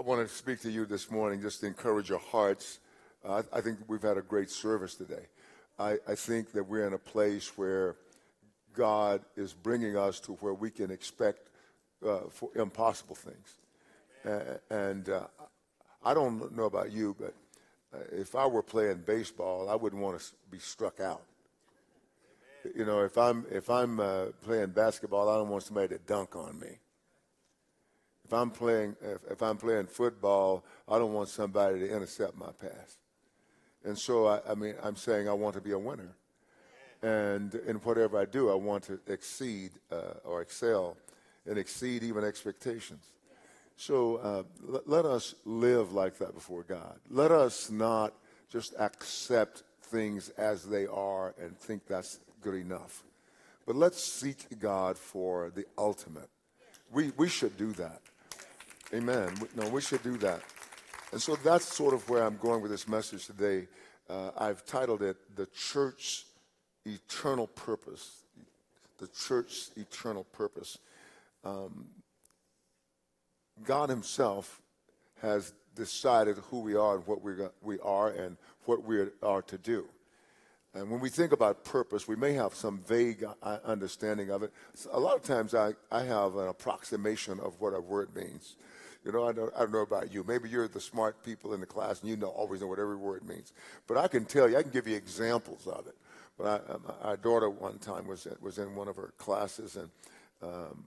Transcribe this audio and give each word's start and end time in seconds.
I 0.00 0.02
want 0.02 0.26
to 0.26 0.34
speak 0.34 0.60
to 0.60 0.70
you 0.70 0.86
this 0.86 1.10
morning 1.10 1.42
just 1.42 1.60
to 1.60 1.66
encourage 1.66 2.08
your 2.08 2.20
hearts. 2.20 2.78
Uh, 3.22 3.42
I, 3.52 3.60
think 3.60 3.80
we've 3.86 4.00
had 4.00 4.16
a 4.16 4.22
great 4.22 4.48
service 4.48 4.94
today. 4.94 5.26
I, 5.78 5.98
I, 6.08 6.14
think 6.14 6.52
that 6.52 6.64
we're 6.64 6.86
in 6.86 6.94
a 6.94 6.98
place 6.98 7.52
where 7.58 7.96
God 8.72 9.20
is 9.36 9.52
bringing 9.52 9.98
us 9.98 10.18
to 10.20 10.32
where 10.40 10.54
we 10.54 10.70
can 10.70 10.90
expect 10.90 11.50
uh, 12.02 12.20
for 12.30 12.48
impossible 12.56 13.14
things. 13.14 14.56
And 14.70 15.06
uh, 15.10 15.26
I 16.02 16.14
don't 16.14 16.56
know 16.56 16.64
about 16.64 16.92
you, 16.92 17.14
but 17.20 17.34
uh, 17.92 17.98
if 18.10 18.34
I 18.34 18.46
were 18.46 18.62
playing 18.62 19.02
baseball, 19.06 19.68
I 19.68 19.74
wouldn't 19.74 20.00
want 20.00 20.18
to 20.18 20.24
be 20.50 20.60
struck 20.60 21.00
out. 21.00 21.24
You 22.74 22.86
know, 22.86 23.00
if 23.00 23.18
I'm 23.18 23.44
if 23.50 23.68
I'm 23.68 24.00
uh, 24.00 24.26
playing 24.44 24.70
basketball, 24.70 25.28
I 25.28 25.36
don't 25.36 25.50
want 25.50 25.64
somebody 25.64 25.88
to 25.88 25.98
dunk 25.98 26.36
on 26.36 26.58
me. 26.58 26.78
If 28.30 28.34
I'm 28.34 28.52
playing 28.52 28.94
if, 29.02 29.18
if, 29.28 29.42
I'm 29.42 29.56
playing 29.56 29.86
football, 29.86 30.64
I 30.88 31.00
don't 31.00 31.12
want 31.12 31.30
somebody 31.30 31.80
to 31.80 31.92
intercept 31.92 32.38
my 32.38 32.52
pass. 32.60 32.98
And 33.84 33.98
so 33.98 34.28
I, 34.28 34.40
I 34.48 34.54
mean 34.54 34.76
I'm 34.84 34.94
saying 34.94 35.28
I 35.28 35.32
want 35.32 35.56
to 35.56 35.60
be 35.60 35.72
a 35.72 35.78
winner. 35.78 36.14
And 37.02 37.52
in 37.66 37.78
whatever 37.78 38.20
I 38.20 38.26
do, 38.26 38.48
I 38.48 38.54
want 38.54 38.84
to 38.84 39.00
exceed 39.08 39.72
uh, 39.90 40.20
or 40.22 40.42
excel 40.42 40.96
and 41.44 41.58
exceed 41.58 42.04
even 42.04 42.22
expectations. 42.22 43.04
So 43.76 44.18
uh, 44.18 44.42
l- 44.74 44.82
let 44.86 45.06
us 45.06 45.34
live 45.44 45.92
like 45.92 46.16
that 46.18 46.32
before 46.32 46.62
God. 46.62 47.00
Let 47.10 47.32
us 47.32 47.68
not 47.68 48.12
just 48.48 48.74
accept 48.78 49.64
things 49.82 50.28
as 50.38 50.64
they 50.64 50.86
are 50.86 51.34
and 51.42 51.58
think 51.58 51.84
that's 51.88 52.20
good 52.42 52.54
enough. 52.54 53.02
But 53.66 53.74
let's 53.74 54.00
seek 54.00 54.60
God 54.60 54.96
for 54.96 55.50
the 55.52 55.64
ultimate. 55.76 56.28
We, 56.92 57.10
we 57.16 57.28
should 57.28 57.56
do 57.56 57.72
that. 57.72 58.02
Amen. 58.92 59.32
No, 59.54 59.68
we 59.68 59.80
should 59.80 60.02
do 60.02 60.16
that. 60.16 60.42
And 61.12 61.22
so 61.22 61.36
that's 61.36 61.64
sort 61.64 61.94
of 61.94 62.08
where 62.08 62.24
I'm 62.24 62.36
going 62.38 62.60
with 62.60 62.72
this 62.72 62.88
message 62.88 63.26
today. 63.26 63.68
Uh, 64.08 64.30
I've 64.36 64.64
titled 64.64 65.00
it 65.02 65.16
The 65.36 65.46
Church's 65.46 66.24
Eternal 66.84 67.46
Purpose. 67.46 68.24
The 68.98 69.06
Church's 69.06 69.70
Eternal 69.76 70.24
Purpose. 70.24 70.78
Um, 71.44 71.86
God 73.62 73.90
Himself 73.90 74.60
has 75.22 75.52
decided 75.76 76.38
who 76.50 76.58
we 76.58 76.74
are 76.74 76.96
and 76.96 77.06
what 77.06 77.22
we 77.22 77.34
we 77.62 77.78
are 77.80 78.08
and 78.08 78.36
what 78.64 78.84
we 78.84 79.04
are 79.22 79.42
to 79.42 79.58
do. 79.58 79.86
And 80.74 80.90
when 80.90 81.00
we 81.00 81.10
think 81.10 81.32
about 81.32 81.64
purpose, 81.64 82.06
we 82.06 82.16
may 82.16 82.32
have 82.34 82.54
some 82.54 82.80
vague 82.86 83.24
uh, 83.42 83.58
understanding 83.64 84.30
of 84.30 84.42
it. 84.42 84.52
A 84.92 85.00
lot 85.00 85.16
of 85.16 85.22
times 85.22 85.54
I, 85.54 85.74
I 85.90 86.04
have 86.04 86.36
an 86.36 86.48
approximation 86.48 87.40
of 87.40 87.60
what 87.60 87.74
a 87.74 87.80
word 87.80 88.14
means. 88.14 88.56
You 89.04 89.12
know, 89.12 89.26
I 89.26 89.32
don't, 89.32 89.52
I 89.56 89.60
don't 89.60 89.72
know 89.72 89.80
about 89.80 90.12
you. 90.12 90.24
Maybe 90.26 90.48
you're 90.48 90.68
the 90.68 90.80
smart 90.80 91.24
people 91.24 91.54
in 91.54 91.60
the 91.60 91.66
class 91.66 92.00
and 92.00 92.10
you 92.10 92.16
know 92.16 92.28
always 92.28 92.60
know 92.60 92.66
what 92.66 92.78
every 92.78 92.96
word 92.96 93.26
means. 93.26 93.52
But 93.86 93.96
I 93.96 94.08
can 94.08 94.24
tell 94.24 94.48
you, 94.48 94.58
I 94.58 94.62
can 94.62 94.70
give 94.70 94.86
you 94.86 94.96
examples 94.96 95.66
of 95.66 95.86
it. 95.86 95.96
But 96.36 96.64
I, 97.02 97.08
our 97.08 97.16
daughter 97.16 97.48
one 97.48 97.78
time 97.78 98.06
was 98.06 98.26
was 98.40 98.58
in 98.58 98.74
one 98.74 98.88
of 98.88 98.96
her 98.96 99.12
classes 99.16 99.76
and. 99.76 99.90
Um, 100.42 100.84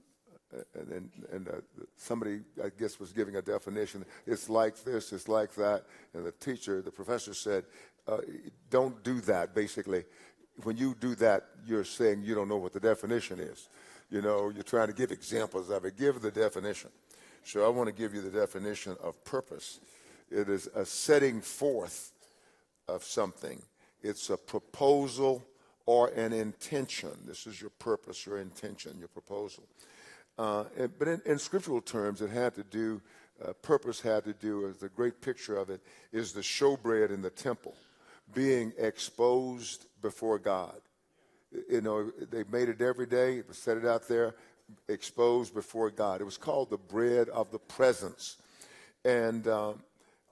and, 0.74 0.88
and, 0.88 1.10
and 1.32 1.48
uh, 1.48 1.52
somebody, 1.96 2.40
I 2.62 2.68
guess, 2.78 3.00
was 3.00 3.12
giving 3.12 3.34
a 3.36 3.42
definition. 3.42 4.04
It's 4.24 4.48
like 4.48 4.82
this, 4.84 5.12
it's 5.12 5.28
like 5.28 5.52
that. 5.54 5.84
And 6.12 6.24
the 6.24 6.32
teacher, 6.32 6.80
the 6.80 6.92
professor 6.92 7.34
said, 7.34 7.64
uh, 8.06 8.18
don't 8.70 9.02
do 9.02 9.20
that, 9.22 9.54
basically. 9.54 10.04
When 10.62 10.76
you 10.76 10.94
do 11.00 11.14
that, 11.16 11.46
you're 11.66 11.84
saying 11.84 12.22
you 12.22 12.34
don't 12.34 12.48
know 12.48 12.56
what 12.56 12.72
the 12.72 12.80
definition 12.80 13.40
is. 13.40 13.68
You 14.10 14.22
know, 14.22 14.50
you're 14.50 14.62
trying 14.62 14.88
to 14.88 14.92
give 14.92 15.10
examples 15.10 15.70
of 15.70 15.84
it. 15.84 15.96
Give 15.98 16.20
the 16.20 16.30
definition. 16.30 16.90
So 17.44 17.64
I 17.64 17.68
want 17.68 17.88
to 17.88 17.94
give 17.94 18.14
you 18.14 18.22
the 18.22 18.30
definition 18.30 18.96
of 19.02 19.22
purpose. 19.24 19.80
It 20.30 20.48
is 20.48 20.66
a 20.74 20.86
setting 20.86 21.42
forth 21.42 22.12
of 22.88 23.04
something. 23.04 23.60
It's 24.02 24.30
a 24.30 24.36
proposal 24.36 25.44
or 25.84 26.08
an 26.08 26.32
intention. 26.32 27.10
This 27.26 27.46
is 27.46 27.60
your 27.60 27.70
purpose, 27.70 28.24
your 28.24 28.38
intention, 28.38 28.96
your 28.98 29.08
proposal. 29.08 29.64
Uh, 30.38 30.64
but 30.98 31.06
in, 31.06 31.22
in, 31.26 31.38
scriptural 31.38 31.82
terms, 31.82 32.22
it 32.22 32.30
had 32.30 32.54
to 32.54 32.64
do, 32.64 33.00
uh, 33.46 33.52
purpose 33.52 34.00
had 34.00 34.24
to 34.24 34.32
do, 34.32 34.66
as 34.66 34.78
the 34.78 34.88
great 34.88 35.20
picture 35.20 35.56
of 35.56 35.70
it 35.70 35.80
is 36.12 36.32
the 36.32 36.40
showbread 36.40 37.10
in 37.10 37.22
the 37.22 37.30
temple 37.30 37.74
being 38.32 38.72
exposed 38.78 39.86
before 40.00 40.38
God. 40.38 40.80
You 41.70 41.82
know, 41.82 42.10
they 42.30 42.42
made 42.50 42.68
it 42.68 42.80
every 42.80 43.06
day, 43.06 43.42
set 43.52 43.76
it 43.76 43.84
out 43.84 44.08
there 44.08 44.34
exposed 44.88 45.54
before 45.54 45.90
God. 45.90 46.20
It 46.20 46.24
was 46.24 46.36
called 46.36 46.70
the 46.70 46.78
bread 46.78 47.28
of 47.28 47.50
the 47.50 47.58
presence. 47.58 48.36
And 49.04 49.46
um, 49.48 49.82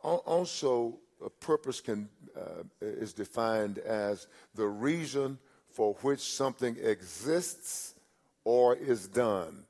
also, 0.02 0.98
a 1.24 1.30
purpose 1.30 1.80
can, 1.80 2.08
uh, 2.36 2.62
is 2.80 3.12
defined 3.12 3.78
as 3.78 4.26
the 4.54 4.66
reason 4.66 5.38
for 5.70 5.94
which 6.02 6.20
something 6.20 6.76
exists 6.82 7.94
or 8.44 8.74
is 8.76 9.06
done. 9.08 9.64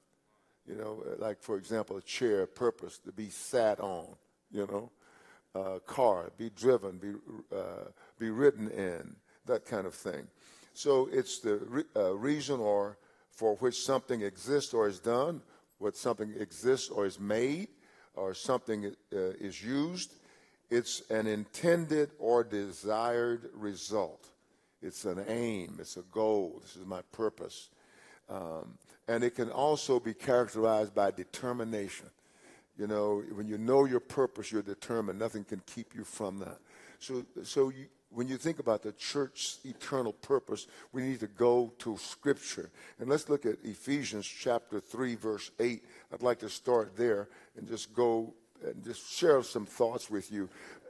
You 0.66 0.76
know, 0.76 1.04
like 1.18 1.40
for 1.40 1.56
example, 1.56 1.96
a 1.96 2.02
chair, 2.02 2.46
purpose 2.46 2.98
to 2.98 3.12
be 3.12 3.28
sat 3.28 3.80
on. 3.80 4.06
You 4.50 4.66
know, 4.66 4.90
a 5.54 5.80
car, 5.80 6.30
be 6.38 6.50
driven, 6.50 6.98
be 6.98 7.12
uh, 7.54 7.88
be 8.18 8.30
ridden 8.30 8.70
in, 8.70 9.16
that 9.46 9.64
kind 9.66 9.86
of 9.86 9.94
thing. 9.94 10.26
So 10.74 11.08
it's 11.12 11.40
the 11.40 11.56
re- 11.68 11.84
uh, 11.96 12.14
reason 12.14 12.60
or 12.60 12.96
for 13.32 13.56
which 13.56 13.82
something 13.82 14.22
exists 14.22 14.74
or 14.74 14.86
is 14.86 15.00
done, 15.00 15.42
what 15.78 15.96
something 15.96 16.32
exists 16.38 16.88
or 16.90 17.06
is 17.06 17.18
made, 17.18 17.68
or 18.14 18.34
something 18.34 18.86
uh, 18.86 19.16
is 19.40 19.62
used. 19.62 20.14
It's 20.70 21.02
an 21.10 21.26
intended 21.26 22.10
or 22.18 22.44
desired 22.44 23.50
result. 23.54 24.28
It's 24.80 25.04
an 25.04 25.24
aim. 25.28 25.76
It's 25.80 25.96
a 25.96 26.02
goal. 26.02 26.60
This 26.62 26.76
is 26.76 26.86
my 26.86 27.02
purpose. 27.12 27.70
Um, 28.28 28.78
and 29.08 29.24
it 29.24 29.34
can 29.34 29.50
also 29.50 29.98
be 29.98 30.14
characterized 30.14 30.94
by 30.94 31.10
determination. 31.10 32.06
You 32.78 32.86
know, 32.86 33.22
when 33.34 33.46
you 33.46 33.58
know 33.58 33.84
your 33.84 34.00
purpose, 34.00 34.50
you're 34.50 34.62
determined. 34.62 35.18
Nothing 35.18 35.44
can 35.44 35.62
keep 35.66 35.94
you 35.94 36.04
from 36.04 36.38
that. 36.38 36.58
So, 36.98 37.24
so 37.42 37.68
you, 37.68 37.86
when 38.14 38.28
you 38.28 38.36
think 38.36 38.58
about 38.58 38.82
the 38.82 38.92
church's 38.92 39.58
eternal 39.64 40.12
purpose, 40.12 40.66
we 40.92 41.02
need 41.02 41.20
to 41.20 41.26
go 41.26 41.72
to 41.78 41.96
Scripture. 41.96 42.70
And 42.98 43.08
let's 43.08 43.28
look 43.28 43.46
at 43.46 43.56
Ephesians 43.64 44.26
chapter 44.26 44.80
3, 44.80 45.14
verse 45.14 45.50
8. 45.58 45.84
I'd 46.12 46.22
like 46.22 46.40
to 46.40 46.48
start 46.48 46.96
there 46.96 47.28
and 47.56 47.66
just 47.66 47.94
go 47.94 48.34
and 48.64 48.84
just 48.84 49.10
share 49.10 49.42
some 49.42 49.66
thoughts 49.66 50.10
with 50.10 50.30
you. 50.30 50.48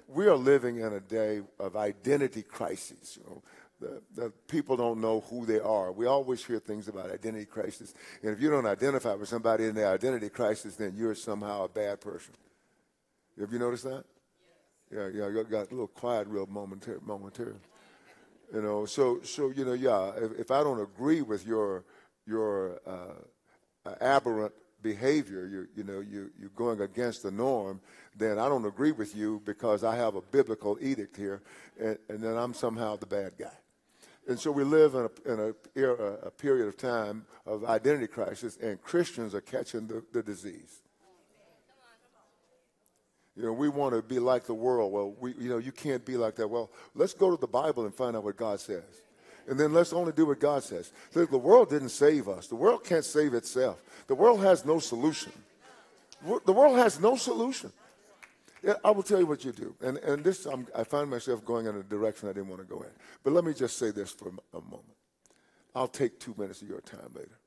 We 0.09 0.27
are 0.27 0.37
living 0.37 0.79
in 0.79 0.93
a 0.93 1.01
day 1.01 1.43
of 1.59 1.77
identity 1.77 2.43
crises. 2.43 3.19
You 3.19 3.31
know, 3.31 3.43
the, 3.81 4.03
the 4.15 4.31
people 4.49 4.77
don't 4.77 5.01
know 5.01 5.21
who 5.21 5.47
they 5.47 5.61
are. 5.61 5.93
We 5.93 6.07
always 6.07 6.45
hear 6.45 6.59
things 6.59 6.89
about 6.89 7.11
identity 7.11 7.47
crisis. 7.47 7.95
And 8.23 8.33
if 8.33 8.41
you 8.41 8.51
don't 8.51 8.67
identify 8.67 9.15
with 9.15 9.29
somebody 9.29 9.67
in 9.67 9.75
their 9.75 9.89
identity 9.89 10.29
crisis, 10.29 10.77
then 10.77 10.95
you're 10.97 11.15
somehow 11.15 11.65
a 11.65 11.69
bad 11.69 12.01
person. 12.01 12.35
Have 13.41 13.53
you 13.53 13.59
noticed 13.59 13.85
that? 13.85 14.05
Yeah, 14.93 15.09
yeah, 15.09 15.29
you 15.29 15.45
got 15.45 15.69
a 15.69 15.75
little 15.75 15.87
quiet 15.87 16.27
real 16.29 16.47
momentary, 16.47 16.99
momentarily. 17.03 17.59
You 18.53 18.61
know, 18.61 18.85
so 18.85 19.23
so 19.23 19.51
you 19.51 19.65
know, 19.65 19.73
yeah. 19.73 20.13
If, 20.17 20.41
if 20.41 20.51
I 20.51 20.63
don't 20.63 20.81
agree 20.81 21.23
with 21.23 21.47
your 21.47 21.85
your 22.27 22.81
uh, 22.87 23.95
aberrant 24.01 24.53
behavior, 24.83 25.47
you 25.47 25.69
you 25.75 25.85
know, 25.85 26.01
you 26.01 26.31
you're 26.39 26.51
going 26.51 26.83
against 26.83 27.23
the 27.23 27.31
norm, 27.31 27.81
then 28.17 28.39
I 28.39 28.49
don't 28.49 28.67
agree 28.67 28.93
with 28.93 29.17
you 29.17 29.41
because 29.47 29.83
I 29.83 29.97
have 29.97 30.15
a 30.15 30.21
biblical 30.21 30.77
edict 30.81 31.17
here, 31.17 31.41
and, 31.81 31.97
and 32.11 32.21
then 32.21 32.37
I'm 32.37 32.53
somehow 32.53 32.97
the 32.97 33.07
bad 33.07 33.33
guy. 33.39 33.57
And 34.29 34.39
so 34.39 34.53
we 34.53 34.63
live 34.63 34.95
in 34.95 35.09
a, 35.09 35.33
in 35.33 35.41
a, 35.41 35.81
era, 35.81 36.19
a 36.23 36.31
period 36.31 36.69
of 36.69 36.77
time 36.77 37.25
of 37.45 37.65
identity 37.65 38.07
crisis, 38.07 38.57
and 38.63 38.81
Christians 38.81 39.35
are 39.35 39.41
catching 39.41 39.89
the, 39.89 40.05
the 40.13 40.23
disease. 40.23 40.82
You 43.37 43.45
know, 43.45 43.53
we 43.53 43.69
want 43.69 43.95
to 43.95 44.03
be 44.03 44.19
like 44.19 44.45
the 44.45 44.55
world. 44.55 44.93
Well, 44.93 45.15
we, 45.19 45.35
you 45.35 45.49
know, 45.49 45.59
you 45.59 45.73
can't 45.73 46.05
be 46.05 46.17
like 46.17 46.37
that. 46.37 46.49
Well, 46.49 46.71
let's 46.95 47.15
go 47.15 47.31
to 47.31 47.41
the 47.41 47.47
Bible 47.47 47.85
and 47.85 47.95
find 47.95 48.17
out 48.17 48.25
what 48.25 48.37
God 48.37 48.61
says. 48.61 48.83
And 49.49 49.59
then 49.59 49.73
let's 49.73 49.93
only 49.93 50.13
do 50.13 50.27
what 50.27 50.39
God 50.39 50.63
says. 50.63 50.93
The 51.13 51.27
world 51.27 51.71
didn't 51.71 51.89
save 51.89 52.29
us. 52.29 52.47
The 52.47 52.55
world 52.55 52.85
can't 52.85 53.05
save 53.05 53.35
itself. 53.35 53.83
The 54.07 54.15
world 54.15 54.41
has 54.41 54.65
no 54.65 54.79
solution. 54.79 55.33
The 56.45 56.53
world 56.53 56.77
has 56.77 57.01
no 57.01 57.17
solution. 57.17 57.73
Yeah, 58.63 58.75
I 58.85 58.93
will 58.93 59.03
tell 59.03 59.19
you 59.19 59.27
what 59.27 59.45
you 59.45 59.51
do. 59.51 59.75
And, 59.81 59.99
and 59.99 60.23
this, 60.23 60.47
I'm, 60.47 60.69
i 60.77 60.85
find 60.85 61.11
myself 61.11 61.45
going 61.45 61.67
in 61.67 61.75
a 61.75 61.83
direction 61.83 62.29
I 62.29 62.33
didn't 62.33 62.49
want 62.49 62.61
to 62.61 62.69
go 62.69 62.83
in. 62.83 62.91
But 63.25 63.33
let 63.33 63.45
me 63.45 63.55
just 63.55 63.77
say 63.77 63.91
this 63.91 64.13
for 64.13 64.29
a 64.29 64.61
moment. 64.61 64.95
I'll 65.75 65.89
take 65.89 66.21
two 66.21 66.35
minutes 66.39 66.63
of 66.63 66.69
your 66.69 66.81
time 66.81 67.11
later 67.13 67.42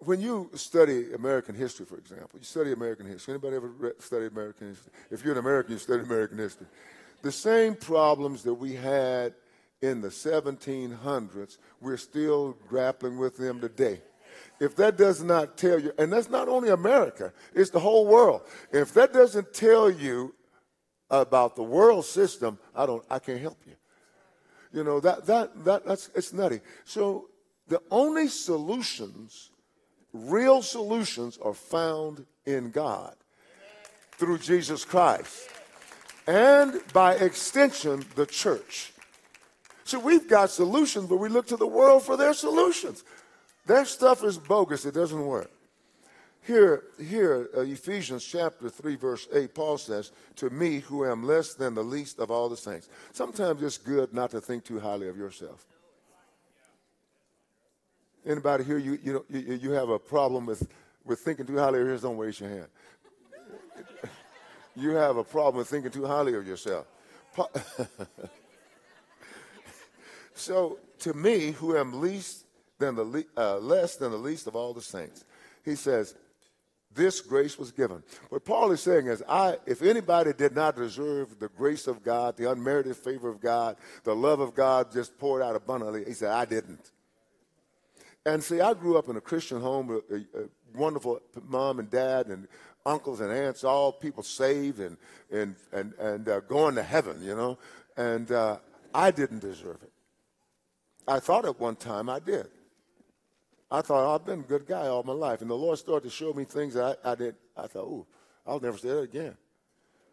when 0.00 0.20
you 0.20 0.50
study 0.54 1.12
American 1.12 1.54
history, 1.54 1.86
for 1.86 1.96
example, 1.96 2.38
you 2.38 2.44
study 2.44 2.72
American 2.72 3.06
history. 3.06 3.34
Anybody 3.34 3.56
ever 3.56 3.96
studied 3.98 4.32
American 4.32 4.68
history? 4.68 4.92
If 5.10 5.24
you're 5.24 5.32
an 5.32 5.38
American, 5.38 5.72
you 5.72 5.78
study 5.78 6.02
American 6.02 6.38
history. 6.38 6.66
The 7.22 7.32
same 7.32 7.74
problems 7.74 8.42
that 8.44 8.54
we 8.54 8.74
had 8.74 9.34
in 9.82 10.00
the 10.00 10.08
1700s, 10.08 11.58
we're 11.80 11.96
still 11.96 12.56
grappling 12.68 13.18
with 13.18 13.36
them 13.36 13.60
today. 13.60 14.00
If 14.60 14.76
that 14.76 14.96
does 14.96 15.22
not 15.22 15.56
tell 15.56 15.78
you, 15.78 15.92
and 15.98 16.12
that's 16.12 16.30
not 16.30 16.48
only 16.48 16.70
America, 16.70 17.32
it's 17.54 17.70
the 17.70 17.80
whole 17.80 18.06
world. 18.06 18.42
If 18.72 18.92
that 18.94 19.12
doesn't 19.12 19.52
tell 19.52 19.90
you 19.90 20.34
about 21.10 21.56
the 21.56 21.62
world 21.62 22.04
system, 22.04 22.58
I 22.74 22.86
don't, 22.86 23.04
I 23.10 23.18
can't 23.18 23.40
help 23.40 23.58
you. 23.66 23.74
You 24.72 24.84
know, 24.84 25.00
that, 25.00 25.26
that, 25.26 25.64
that, 25.64 25.86
that's, 25.86 26.10
it's 26.14 26.32
nutty. 26.32 26.60
So 26.84 27.28
the 27.68 27.80
only 27.90 28.28
solutions, 28.28 29.50
real 30.26 30.62
solutions, 30.62 31.38
are 31.42 31.54
found 31.54 32.26
in 32.46 32.70
God 32.70 33.14
through 34.12 34.38
Jesus 34.38 34.84
Christ. 34.84 35.48
And 36.26 36.80
by 36.92 37.14
extension, 37.14 38.04
the 38.14 38.26
church. 38.26 38.92
So 39.84 39.98
we've 39.98 40.28
got 40.28 40.50
solutions, 40.50 41.08
but 41.08 41.16
we 41.16 41.30
look 41.30 41.46
to 41.46 41.56
the 41.56 41.66
world 41.66 42.02
for 42.02 42.16
their 42.16 42.34
solutions. 42.34 43.04
Their 43.66 43.84
stuff 43.84 44.22
is 44.24 44.36
bogus, 44.36 44.84
it 44.84 44.94
doesn't 44.94 45.24
work. 45.24 45.50
Here, 46.42 46.84
here 46.98 47.48
uh, 47.54 47.60
Ephesians 47.60 48.24
chapter 48.24 48.70
3, 48.70 48.96
verse 48.96 49.28
8, 49.32 49.54
Paul 49.54 49.76
says, 49.76 50.12
To 50.36 50.48
me, 50.48 50.80
who 50.80 51.04
am 51.04 51.22
less 51.22 51.52
than 51.52 51.74
the 51.74 51.82
least 51.82 52.18
of 52.18 52.30
all 52.30 52.48
the 52.48 52.56
saints. 52.56 52.88
Sometimes 53.12 53.62
it's 53.62 53.76
good 53.76 54.14
not 54.14 54.30
to 54.30 54.40
think 54.40 54.64
too 54.64 54.80
highly 54.80 55.08
of 55.08 55.16
yourself. 55.16 55.66
Anybody 58.28 58.62
here, 58.62 58.76
you, 58.76 58.98
you, 59.02 59.24
you, 59.30 59.54
you 59.54 59.70
have 59.70 59.88
a 59.88 59.98
problem 59.98 60.44
with, 60.44 60.68
with 61.06 61.18
thinking 61.18 61.46
too 61.46 61.56
highly 61.56 61.80
of 61.80 61.86
yourself? 61.86 62.12
Don't 62.12 62.18
raise 62.18 62.38
your 62.38 62.50
hand. 62.50 62.66
you 64.76 64.90
have 64.90 65.16
a 65.16 65.24
problem 65.24 65.56
with 65.56 65.68
thinking 65.68 65.90
too 65.90 66.04
highly 66.04 66.34
of 66.34 66.46
yourself. 66.46 66.86
so, 70.34 70.78
to 70.98 71.14
me, 71.14 71.52
who 71.52 71.74
am 71.74 72.02
least 72.02 72.44
than 72.78 72.96
the 72.96 73.04
le- 73.04 73.24
uh, 73.34 73.56
less 73.58 73.96
than 73.96 74.10
the 74.10 74.18
least 74.18 74.46
of 74.46 74.54
all 74.54 74.74
the 74.74 74.82
saints, 74.82 75.24
he 75.64 75.74
says, 75.74 76.14
this 76.94 77.22
grace 77.22 77.58
was 77.58 77.72
given. 77.72 78.02
What 78.28 78.44
Paul 78.44 78.72
is 78.72 78.82
saying 78.82 79.06
is, 79.06 79.22
I, 79.26 79.56
if 79.64 79.80
anybody 79.80 80.34
did 80.34 80.54
not 80.54 80.76
deserve 80.76 81.38
the 81.38 81.48
grace 81.48 81.86
of 81.86 82.02
God, 82.02 82.36
the 82.36 82.50
unmerited 82.50 82.96
favor 82.96 83.30
of 83.30 83.40
God, 83.40 83.76
the 84.04 84.14
love 84.14 84.40
of 84.40 84.54
God 84.54 84.92
just 84.92 85.18
poured 85.18 85.40
out 85.40 85.56
abundantly, 85.56 86.04
he 86.04 86.12
said, 86.12 86.30
I 86.30 86.44
didn't. 86.44 86.90
And 88.28 88.44
see, 88.44 88.60
I 88.60 88.74
grew 88.74 88.98
up 88.98 89.08
in 89.08 89.16
a 89.16 89.22
Christian 89.22 89.58
home, 89.60 89.90
a, 89.90 90.14
a, 90.14 90.18
a 90.18 90.48
wonderful 90.74 91.20
mom 91.46 91.78
and 91.78 91.90
dad 91.90 92.26
and 92.26 92.46
uncles 92.84 93.20
and 93.20 93.32
aunts, 93.32 93.64
all 93.64 93.90
people 93.90 94.22
saved 94.22 94.80
and, 94.80 94.98
and, 95.30 95.56
and, 95.72 95.94
and 95.94 96.28
uh, 96.28 96.40
going 96.40 96.74
to 96.74 96.82
heaven, 96.82 97.22
you 97.22 97.34
know. 97.34 97.58
And 97.96 98.30
uh, 98.30 98.58
I 98.94 99.12
didn't 99.12 99.38
deserve 99.38 99.82
it. 99.82 99.92
I 101.06 101.20
thought 101.20 101.46
at 101.46 101.58
one 101.58 101.76
time 101.76 102.10
I 102.10 102.18
did. 102.18 102.48
I 103.70 103.80
thought 103.80 104.04
oh, 104.04 104.14
I've 104.14 104.26
been 104.26 104.40
a 104.40 104.42
good 104.42 104.66
guy 104.66 104.88
all 104.88 105.02
my 105.02 105.14
life, 105.14 105.40
and 105.40 105.50
the 105.50 105.54
Lord 105.54 105.78
started 105.78 106.08
to 106.08 106.14
show 106.14 106.34
me 106.34 106.44
things 106.44 106.74
that 106.74 106.98
I, 107.02 107.12
I 107.12 107.14
did. 107.14 107.34
I 107.56 107.66
thought, 107.66 107.84
oh, 107.84 108.06
I'll 108.46 108.60
never 108.60 108.76
say 108.76 108.88
that 108.88 109.00
again. 109.00 109.36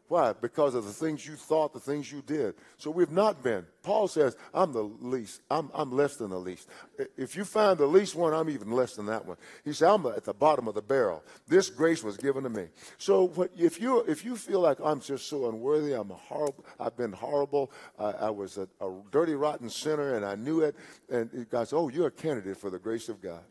Why? 0.08 0.34
Because 0.34 0.76
of 0.76 0.86
the 0.86 0.94
things 0.94 1.26
you 1.26 1.36
thought, 1.36 1.74
the 1.74 1.80
things 1.80 2.12
you 2.12 2.22
did. 2.22 2.54
So 2.78 2.92
we've 2.92 3.12
not 3.12 3.42
been. 3.42 3.66
Paul 3.82 4.08
says, 4.08 4.38
I'm 4.54 4.72
the 4.72 4.84
least. 4.84 5.42
I'm, 5.50 5.72
I'm 5.74 5.92
less 5.92 6.16
than 6.16 6.30
the 6.30 6.40
least. 6.40 6.70
If 7.18 7.36
you 7.36 7.44
find 7.44 7.78
the 7.78 7.88
least 7.88 8.14
one, 8.14 8.32
I'm 8.32 8.50
even 8.50 8.72
less 8.72 8.96
than 8.96 9.08
that 9.08 9.26
one. 9.26 9.38
He 9.64 9.74
said, 9.74 9.90
I'm 9.90 10.06
at 10.06 10.24
the 10.24 10.34
bottom 10.34 10.68
of 10.68 10.76
the 10.76 10.82
barrel. 10.82 11.24
This 11.48 11.72
grace 11.72 12.04
was 12.04 12.18
given 12.18 12.44
to 12.44 12.50
me. 12.50 12.68
So 13.00 13.50
if 13.58 13.82
you, 13.82 14.02
if 14.02 14.24
you 14.24 14.36
feel 14.36 14.60
like 14.60 14.78
I'm 14.84 15.02
just 15.02 15.28
so 15.28 15.50
unworthy, 15.50 15.94
I'm 15.94 16.12
a 16.12 16.16
horrible, 16.16 16.66
I've 16.80 16.96
been 16.96 17.12
horrible, 17.12 17.72
I, 17.98 18.12
I 18.12 18.30
was 18.30 18.58
a, 18.58 18.68
a 18.80 18.94
dirty, 19.12 19.34
rotten 19.34 19.72
sinner, 19.72 20.16
and 20.16 20.24
I 20.24 20.36
knew 20.36 20.62
it, 20.62 20.76
and 21.10 21.50
God 21.50 21.68
said, 21.68 21.78
oh, 21.78 21.90
you're 21.90 22.08
a 22.08 22.12
candidate 22.12 22.58
for 22.58 22.70
the 22.70 22.80
grace 22.80 23.10
of 23.10 23.22
God. 23.24 23.44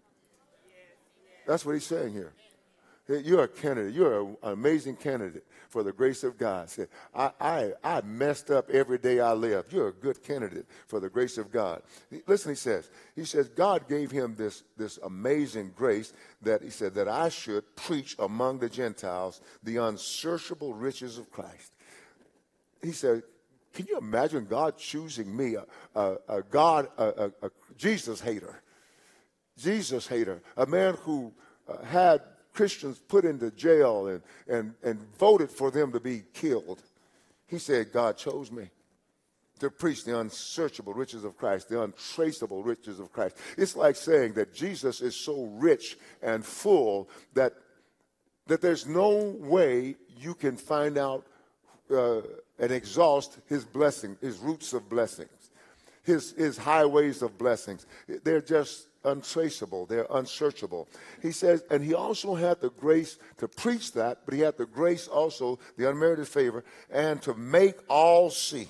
That's 1.49 1.67
what 1.67 1.73
he's 1.73 1.85
saying 1.85 2.13
here. 2.13 2.33
You're 3.07 3.45
a 3.45 3.49
candidate. 3.49 3.93
You're 3.93 4.23
an 4.23 4.37
amazing 4.43 4.97
candidate 4.97 5.45
for 5.69 5.83
the 5.83 5.93
grace 5.93 6.25
of 6.25 6.39
God. 6.39 6.71
Say, 6.71 6.87
I, 7.15 7.31
I, 7.39 7.73
I 7.85 8.01
messed 8.01 8.51
up 8.51 8.71
every 8.71 8.97
day 8.97 9.21
I 9.21 9.35
lived. 9.35 9.73
You're 9.73 9.89
a 9.89 9.93
good 9.93 10.23
candidate 10.23 10.67
for 10.87 11.01
the 11.01 11.11
grace 11.11 11.37
of 11.37 11.53
God. 11.53 11.83
Listen, 12.27 12.53
he 12.53 12.57
says, 12.57 12.91
he 13.15 13.25
says, 13.27 13.49
God 13.51 13.89
gave 13.89 14.11
him 14.11 14.35
this, 14.37 14.63
this 14.79 14.99
amazing 15.05 15.73
grace 15.77 16.15
that 16.43 16.63
he 16.63 16.71
said 16.71 16.95
that 16.95 17.09
I 17.09 17.29
should 17.29 17.77
preach 17.77 18.17
among 18.19 18.59
the 18.59 18.71
Gentiles 18.71 19.43
the 19.63 19.77
unsearchable 19.77 20.73
riches 20.73 21.19
of 21.19 21.31
Christ. 21.31 21.73
He 22.83 22.93
said, 22.93 23.23
can 23.75 23.87
you 23.87 23.99
imagine 23.99 24.47
God 24.47 24.79
choosing 24.79 25.37
me, 25.37 25.57
a, 25.57 25.67
a, 25.95 26.17
a 26.29 26.43
God, 26.43 26.89
a, 26.97 27.33
a, 27.43 27.51
Jesus 27.77 28.21
hater, 28.21 28.63
Jesus 29.59 30.07
hater, 30.07 30.41
a 30.57 30.65
man 30.65 30.95
who 31.03 31.33
uh, 31.69 31.83
had 31.85 32.21
Christians 32.55 32.99
put 32.99 33.25
into 33.25 33.51
jail 33.51 34.07
and, 34.07 34.23
and, 34.49 34.75
and 34.83 35.01
voted 35.19 35.51
for 35.51 35.71
them 35.71 35.93
to 35.93 36.01
be 36.01 36.23
killed. 36.33 36.83
He 37.47 37.59
said, 37.59 37.93
God 37.93 38.17
chose 38.17 38.51
me 38.51 38.71
to 39.61 39.71
preach 39.71 40.05
the 40.05 40.19
unsearchable 40.19 40.95
riches 40.95 41.25
of 41.25 41.37
Christ, 41.37 41.69
the 41.69 41.83
untraceable 41.83 42.63
riches 42.63 42.99
of 42.99 43.13
Christ. 43.13 43.37
It's 43.59 43.77
like 43.77 43.97
saying 43.97 44.35
that 44.35 44.55
Jesus 44.55 45.01
is 45.01 45.17
so 45.17 45.45
rich 45.45 45.99
and 46.23 46.45
full 46.45 47.09
that, 47.35 47.55
that 48.47 48.61
there's 48.61 48.87
no 48.87 49.37
way 49.39 49.97
you 50.17 50.35
can 50.35 50.57
find 50.57 50.97
out 50.97 51.27
uh, 51.91 52.23
and 52.59 52.73
exhaust 52.73 53.39
his 53.47 53.65
blessing, 53.65 54.17
his 54.21 54.39
roots 54.39 54.73
of 54.73 54.89
blessings, 54.89 55.51
his, 56.03 56.33
his 56.33 56.57
highways 56.57 57.23
of 57.23 57.37
blessings. 57.37 57.87
They're 58.23 58.41
just 58.41 58.87
untraceable, 59.05 59.87
they're 59.87 60.07
unsearchable. 60.11 60.89
He 61.23 61.33
says, 61.33 61.65
and 61.71 61.85
he 61.85 61.95
also 61.95 62.35
had 62.35 62.61
the 62.61 62.71
grace 62.71 63.19
to 63.39 63.49
preach 63.49 63.93
that, 63.93 64.21
but 64.25 64.35
he 64.35 64.41
had 64.41 64.57
the 64.57 64.67
grace 64.67 65.09
also, 65.09 65.59
the 65.77 65.89
unmerited 65.89 66.29
favor, 66.29 66.65
and 66.91 67.21
to 67.23 67.35
make 67.35 67.77
all 67.89 68.31
see 68.31 68.69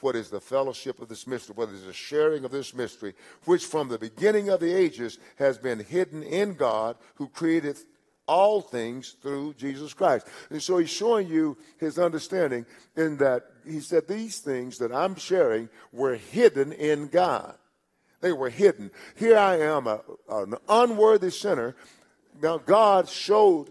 what 0.00 0.16
is 0.16 0.30
the 0.30 0.40
fellowship 0.40 1.00
of 1.00 1.08
this 1.08 1.26
mystery, 1.26 1.54
what 1.54 1.68
is 1.68 1.84
the 1.84 1.92
sharing 1.92 2.44
of 2.44 2.50
this 2.50 2.74
mystery, 2.74 3.14
which 3.44 3.66
from 3.66 3.88
the 3.88 3.98
beginning 3.98 4.48
of 4.48 4.60
the 4.60 4.72
ages 4.72 5.18
has 5.36 5.58
been 5.58 5.78
hidden 5.78 6.22
in 6.22 6.54
God 6.54 6.96
who 7.16 7.28
created 7.28 7.76
all 8.26 8.60
things 8.60 9.16
through 9.20 9.54
Jesus 9.54 9.92
Christ. 9.92 10.28
And 10.50 10.62
so 10.62 10.78
he's 10.78 10.88
showing 10.88 11.26
you 11.26 11.58
his 11.78 11.98
understanding 11.98 12.64
in 12.96 13.16
that 13.16 13.46
he 13.66 13.80
said 13.80 14.06
these 14.06 14.38
things 14.38 14.78
that 14.78 14.92
I'm 14.92 15.16
sharing 15.16 15.68
were 15.92 16.14
hidden 16.14 16.72
in 16.72 17.08
God. 17.08 17.56
They 18.20 18.32
were 18.32 18.50
hidden. 18.50 18.90
Here 19.16 19.38
I 19.38 19.58
am, 19.60 19.86
a, 19.86 20.00
an 20.28 20.54
unworthy 20.68 21.30
sinner. 21.30 21.74
Now, 22.42 22.58
God 22.58 23.08
showed 23.08 23.70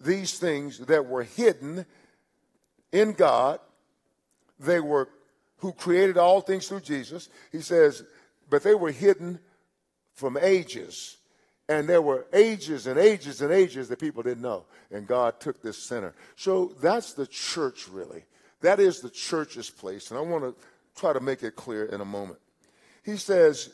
these 0.00 0.38
things 0.38 0.78
that 0.78 1.06
were 1.06 1.22
hidden 1.22 1.86
in 2.90 3.12
God. 3.12 3.60
They 4.58 4.80
were 4.80 5.08
who 5.58 5.72
created 5.72 6.18
all 6.18 6.40
things 6.40 6.66
through 6.66 6.80
Jesus. 6.80 7.28
He 7.52 7.60
says, 7.60 8.02
but 8.50 8.64
they 8.64 8.74
were 8.74 8.90
hidden 8.90 9.38
from 10.12 10.36
ages. 10.36 11.18
And 11.68 11.88
there 11.88 12.02
were 12.02 12.26
ages 12.32 12.88
and 12.88 12.98
ages 12.98 13.40
and 13.40 13.52
ages 13.52 13.88
that 13.88 14.00
people 14.00 14.24
didn't 14.24 14.42
know. 14.42 14.64
And 14.90 15.06
God 15.06 15.38
took 15.38 15.62
this 15.62 15.78
sinner. 15.78 16.14
So 16.34 16.74
that's 16.82 17.12
the 17.12 17.28
church, 17.28 17.86
really. 17.88 18.24
That 18.60 18.80
is 18.80 19.00
the 19.00 19.08
church's 19.08 19.70
place. 19.70 20.10
And 20.10 20.18
I 20.18 20.22
want 20.22 20.42
to 20.42 20.54
try 20.96 21.12
to 21.12 21.20
make 21.20 21.44
it 21.44 21.54
clear 21.54 21.84
in 21.84 22.00
a 22.00 22.04
moment. 22.04 22.40
He 23.02 23.16
says, 23.16 23.70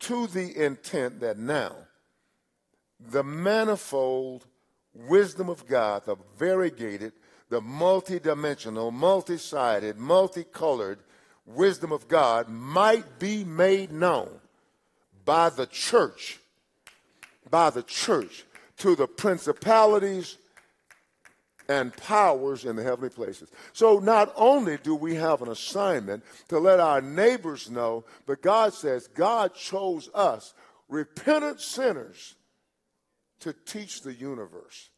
to 0.00 0.26
the 0.28 0.64
intent 0.64 1.20
that 1.20 1.38
now 1.38 1.74
the 3.00 3.24
manifold 3.24 4.46
wisdom 4.94 5.48
of 5.48 5.66
God, 5.66 6.04
the 6.04 6.16
variegated, 6.36 7.12
the 7.48 7.60
multidimensional, 7.60 8.92
multi 8.92 9.38
sided, 9.38 9.96
multicolored 9.96 10.98
wisdom 11.46 11.92
of 11.92 12.08
God 12.08 12.48
might 12.48 13.18
be 13.18 13.44
made 13.44 13.90
known 13.90 14.28
by 15.24 15.50
the 15.50 15.66
church, 15.66 16.38
by 17.50 17.70
the 17.70 17.82
church 17.82 18.44
to 18.78 18.94
the 18.94 19.06
principalities 19.06 20.36
and 21.68 21.94
powers 21.96 22.64
in 22.64 22.76
the 22.76 22.82
heavenly 22.82 23.10
places. 23.10 23.50
So 23.72 23.98
not 23.98 24.32
only 24.36 24.78
do 24.78 24.94
we 24.94 25.14
have 25.16 25.42
an 25.42 25.48
assignment 25.48 26.24
to 26.48 26.58
let 26.58 26.80
our 26.80 27.02
neighbors 27.02 27.70
know, 27.70 28.04
but 28.26 28.42
God 28.42 28.72
says 28.72 29.06
God 29.08 29.54
chose 29.54 30.08
us, 30.14 30.54
repentant 30.88 31.60
sinners, 31.60 32.34
to 33.40 33.52
teach 33.66 34.02
the 34.02 34.14
universe 34.14 34.88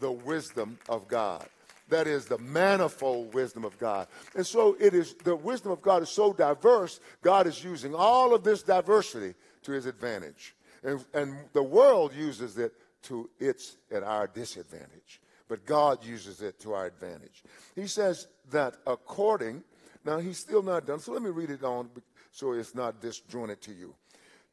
the 0.00 0.12
wisdom 0.12 0.78
of 0.88 1.06
God. 1.08 1.46
That 1.88 2.06
is 2.06 2.26
the 2.26 2.38
manifold 2.38 3.32
wisdom 3.32 3.64
of 3.64 3.78
God. 3.78 4.08
And 4.34 4.46
so 4.46 4.76
it 4.80 4.94
is 4.94 5.14
the 5.14 5.36
wisdom 5.36 5.70
of 5.70 5.80
God 5.80 6.02
is 6.02 6.08
so 6.08 6.32
diverse, 6.32 7.00
God 7.22 7.46
is 7.46 7.62
using 7.62 7.94
all 7.94 8.34
of 8.34 8.42
this 8.42 8.62
diversity 8.62 9.34
to 9.62 9.72
his 9.72 9.86
advantage. 9.86 10.56
And, 10.82 11.04
and 11.14 11.36
the 11.52 11.62
world 11.62 12.12
uses 12.14 12.58
it 12.58 12.72
to 13.04 13.30
its 13.38 13.76
and 13.90 14.04
our 14.04 14.26
disadvantage 14.26 15.20
but 15.52 15.66
God 15.66 16.02
uses 16.02 16.40
it 16.40 16.58
to 16.60 16.72
our 16.72 16.86
advantage. 16.86 17.42
He 17.74 17.86
says 17.86 18.26
that 18.52 18.78
according, 18.86 19.62
now 20.02 20.16
he's 20.16 20.38
still 20.38 20.62
not 20.62 20.86
done, 20.86 20.98
so 20.98 21.12
let 21.12 21.20
me 21.20 21.28
read 21.28 21.50
it 21.50 21.62
on 21.62 21.90
so 22.30 22.52
it's 22.52 22.74
not 22.74 23.02
disjointed 23.02 23.60
to 23.60 23.72
you. 23.74 23.94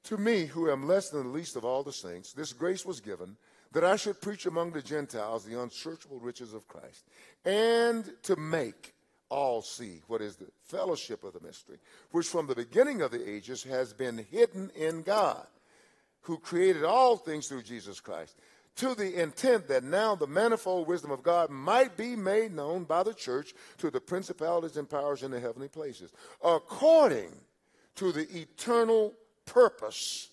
To 0.04 0.18
me, 0.18 0.46
who 0.46 0.70
am 0.70 0.90
less 0.90 1.10
than 1.10 1.24
the 1.24 1.30
least 1.30 1.56
of 1.56 1.64
all 1.64 1.84
the 1.84 1.94
saints, 1.94 2.34
this 2.34 2.52
grace 2.52 2.86
was 2.86 3.00
given 3.00 3.38
that 3.72 3.86
I 3.86 3.96
should 3.96 4.20
preach 4.20 4.46
among 4.46 4.72
the 4.74 4.82
Gentiles 4.82 5.46
the 5.46 5.62
unsearchable 5.62 6.20
riches 6.20 6.54
of 6.54 6.68
Christ, 6.68 7.06
and 7.46 8.12
to 8.24 8.36
make 8.36 8.94
all 9.30 9.62
see 9.62 10.02
what 10.08 10.22
is 10.22 10.36
the 10.36 10.52
fellowship 10.66 11.24
of 11.24 11.32
the 11.32 11.48
mystery, 11.48 11.78
which 12.12 12.28
from 12.28 12.46
the 12.46 12.56
beginning 12.56 13.02
of 13.02 13.12
the 13.12 13.26
ages 13.26 13.64
has 13.64 13.94
been 13.94 14.18
hidden 14.18 14.70
in 14.76 15.04
God, 15.04 15.48
who 16.24 16.38
created 16.38 16.84
all 16.84 17.16
things 17.16 17.48
through 17.48 17.64
Jesus 17.64 18.02
Christ, 18.02 18.36
to 18.80 18.96
the 18.96 19.22
intent 19.22 19.68
that 19.68 19.84
now 19.84 20.16
the 20.16 20.26
manifold 20.26 20.88
wisdom 20.88 21.12
of 21.12 21.22
God 21.22 21.50
might 21.50 21.98
be 21.98 22.16
made 22.16 22.54
known 22.54 22.86
by 22.86 23.04
the 23.04 23.14
church 23.14 23.54
to 23.78 23.92
the 23.92 24.00
principalities 24.00 24.78
and 24.78 24.90
powers 24.90 25.22
in 25.22 25.32
the 25.32 25.40
heavenly 25.40 25.68
places, 25.68 26.14
according 26.42 27.32
to 27.96 28.14
the 28.14 28.26
eternal 28.38 29.14
purpose. 29.46 30.30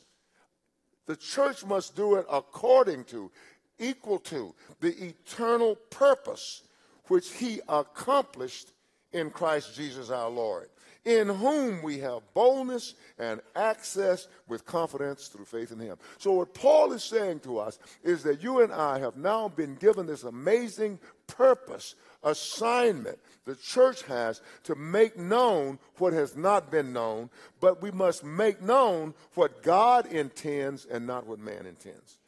The 1.07 1.17
church 1.17 1.65
must 1.65 1.97
do 1.97 2.15
it 2.15 2.27
according 2.31 3.05
to, 3.07 3.33
equal 3.81 4.21
to, 4.21 4.55
the 4.81 4.95
eternal 5.05 5.75
purpose 5.91 6.63
which 7.09 7.33
he 7.33 7.61
accomplished 7.69 8.71
in 9.13 9.31
Christ 9.31 9.75
Jesus 9.75 10.11
our 10.11 10.31
Lord, 10.31 10.69
in 11.07 11.29
whom 11.29 11.83
we 11.83 11.99
have 12.01 12.21
boldness 12.35 12.95
and 13.19 13.41
access 13.55 14.29
with 14.49 14.67
confidence 14.67 15.29
through 15.29 15.47
faith 15.47 15.73
in 15.73 15.79
him. 15.79 15.97
So, 16.19 16.33
what 16.33 16.53
Paul 16.53 16.93
is 16.93 17.03
saying 17.03 17.41
to 17.41 17.59
us 17.59 17.79
is 18.05 18.23
that 18.25 18.43
you 18.43 18.61
and 18.61 18.73
I 18.73 18.99
have 18.99 19.17
now 19.17 19.49
been 19.49 19.77
given 19.77 20.07
this 20.07 20.25
amazing 20.25 20.99
purpose, 21.27 21.95
assignment 22.23 23.19
the 23.47 23.55
church 23.55 24.03
has 24.03 24.43
to 24.65 24.75
make 24.75 25.17
known 25.17 25.79
what 25.99 26.13
has 26.13 26.37
not 26.37 26.71
been 26.71 26.93
known, 26.93 27.31
but 27.61 27.81
we 27.81 27.93
must 27.93 28.25
make 28.25 28.61
known 28.61 29.15
what 29.35 29.63
God 29.63 30.07
intends 30.07 30.85
and 30.85 31.07
not 31.07 31.27
what 31.27 31.39
man 31.39 31.65
intends. 31.65 32.19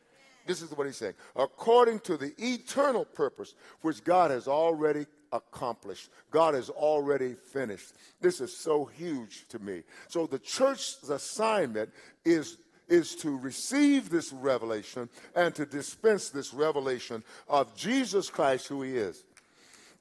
This 0.46 0.62
is 0.62 0.70
what 0.70 0.86
he's 0.86 0.96
saying. 0.96 1.14
According 1.34 2.00
to 2.00 2.16
the 2.16 2.32
eternal 2.38 3.04
purpose 3.04 3.54
which 3.82 4.02
God 4.04 4.30
has 4.30 4.46
already 4.46 5.06
accomplished. 5.32 6.10
God 6.30 6.54
has 6.54 6.70
already 6.70 7.34
finished. 7.34 7.92
This 8.20 8.40
is 8.40 8.56
so 8.56 8.84
huge 8.84 9.46
to 9.48 9.58
me. 9.58 9.82
So 10.08 10.26
the 10.26 10.38
church's 10.38 11.08
assignment 11.08 11.90
is 12.24 12.58
is 12.88 13.14
to 13.16 13.36
receive 13.36 14.08
this 14.08 14.32
revelation 14.32 15.10
and 15.34 15.54
to 15.54 15.66
dispense 15.66 16.30
this 16.30 16.54
revelation 16.54 17.22
of 17.46 17.76
Jesus 17.76 18.30
Christ, 18.30 18.66
who 18.66 18.82
He 18.82 18.96
is. 18.96 19.24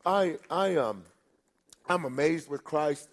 I 0.06 0.38
I 0.50 0.76
um 0.76 1.04
I'm 1.90 2.06
amazed 2.06 2.50
with 2.50 2.64
Christ. 2.64 3.10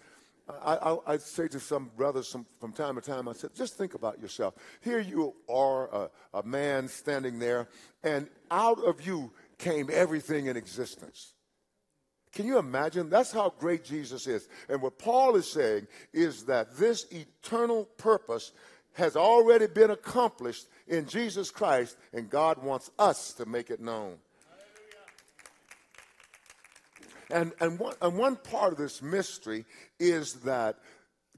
I, 0.47 0.75
I, 0.75 1.13
I 1.13 1.17
say 1.17 1.47
to 1.47 1.59
some 1.59 1.89
brothers 1.97 2.27
some, 2.27 2.45
from 2.59 2.71
time 2.71 2.95
to 2.95 3.01
time, 3.01 3.27
I 3.27 3.33
said, 3.33 3.55
just 3.55 3.77
think 3.77 3.95
about 3.95 4.21
yourself. 4.21 4.53
Here 4.81 4.99
you 4.99 5.33
are, 5.49 5.87
a, 5.87 6.09
a 6.35 6.43
man 6.43 6.87
standing 6.87 7.39
there, 7.39 7.67
and 8.03 8.27
out 8.51 8.83
of 8.83 9.05
you 9.05 9.31
came 9.57 9.89
everything 9.91 10.45
in 10.45 10.55
existence. 10.55 11.33
Can 12.35 12.45
you 12.45 12.59
imagine? 12.59 13.09
That's 13.09 13.31
how 13.31 13.53
great 13.57 13.85
Jesus 13.85 14.27
is. 14.27 14.49
And 14.67 14.81
what 14.81 14.99
Paul 14.99 15.37
is 15.37 15.49
saying 15.49 15.87
is 16.13 16.43
that 16.43 16.75
this 16.75 17.07
eternal 17.09 17.85
purpose 17.97 18.51
has 18.93 19.15
already 19.15 19.67
been 19.67 19.91
accomplished 19.91 20.67
in 20.87 21.07
Jesus 21.07 21.49
Christ, 21.49 21.97
and 22.13 22.29
God 22.29 22.61
wants 22.61 22.91
us 22.99 23.33
to 23.33 23.45
make 23.45 23.69
it 23.69 23.79
known. 23.79 24.17
And, 27.31 27.53
and, 27.59 27.79
one, 27.79 27.95
and 28.01 28.17
one 28.17 28.35
part 28.35 28.73
of 28.73 28.77
this 28.77 29.01
mystery 29.01 29.65
is 29.97 30.33
that 30.41 30.77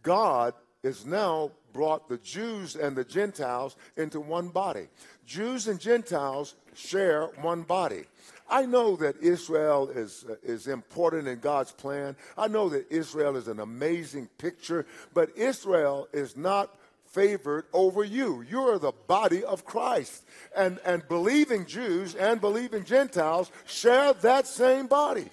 God 0.01 0.53
is 0.83 1.05
now 1.05 1.51
brought 1.73 2.09
the 2.09 2.17
Jews 2.17 2.75
and 2.75 2.95
the 2.95 3.05
Gentiles 3.05 3.75
into 3.95 4.19
one 4.19 4.49
body. 4.49 4.87
Jews 5.25 5.67
and 5.67 5.79
Gentiles 5.79 6.55
share 6.75 7.27
one 7.41 7.61
body. 7.61 8.05
I 8.49 8.65
know 8.65 8.95
that 8.97 9.17
Israel 9.21 9.89
is, 9.89 10.25
uh, 10.29 10.35
is 10.43 10.67
important 10.67 11.27
in 11.27 11.39
God's 11.39 11.71
plan. 11.71 12.15
I 12.37 12.47
know 12.47 12.69
that 12.69 12.91
Israel 12.91 13.35
is 13.35 13.47
an 13.47 13.59
amazing 13.59 14.27
picture, 14.37 14.85
but 15.13 15.35
Israel 15.35 16.07
is 16.13 16.37
not 16.37 16.75
favored 17.05 17.65
over 17.73 18.03
you. 18.03 18.41
You 18.41 18.61
are 18.69 18.79
the 18.79 18.93
body 19.07 19.43
of 19.43 19.65
Christ. 19.65 20.23
And, 20.55 20.79
and 20.85 21.07
believing 21.07 21.65
Jews 21.65 22.15
and 22.15 22.39
believing 22.39 22.83
Gentiles 22.83 23.51
share 23.65 24.13
that 24.13 24.47
same 24.47 24.87
body. 24.87 25.29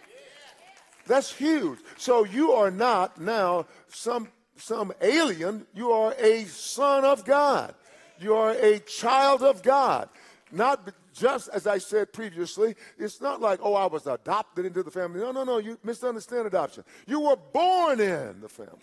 That's 1.06 1.33
huge. 1.33 1.78
So 1.99 2.25
you 2.25 2.52
are 2.52 2.71
not 2.71 3.21
now 3.21 3.66
some, 3.88 4.28
some 4.56 4.92
alien. 5.00 5.66
You 5.75 5.92
are 5.92 6.14
a 6.18 6.44
son 6.44 7.04
of 7.04 7.25
God. 7.25 7.75
You 8.18 8.35
are 8.35 8.52
a 8.52 8.78
child 8.80 9.42
of 9.42 9.62
God. 9.62 10.09
Not 10.50 10.90
just 11.14 11.49
as 11.50 11.66
I 11.66 11.78
said 11.78 12.12
previously, 12.12 12.75
it's 12.99 13.21
not 13.21 13.40
like, 13.40 13.61
oh, 13.62 13.75
I 13.75 13.87
was 13.87 14.06
adopted 14.06 14.66
into 14.66 14.83
the 14.83 14.90
family. 14.90 15.21
No, 15.21 15.30
no, 15.30 15.44
no, 15.44 15.59
you 15.59 15.78
misunderstand 15.85 16.47
adoption. 16.47 16.85
You 17.06 17.21
were 17.21 17.37
born 17.37 18.00
in 18.00 18.40
the 18.40 18.49
family. 18.49 18.83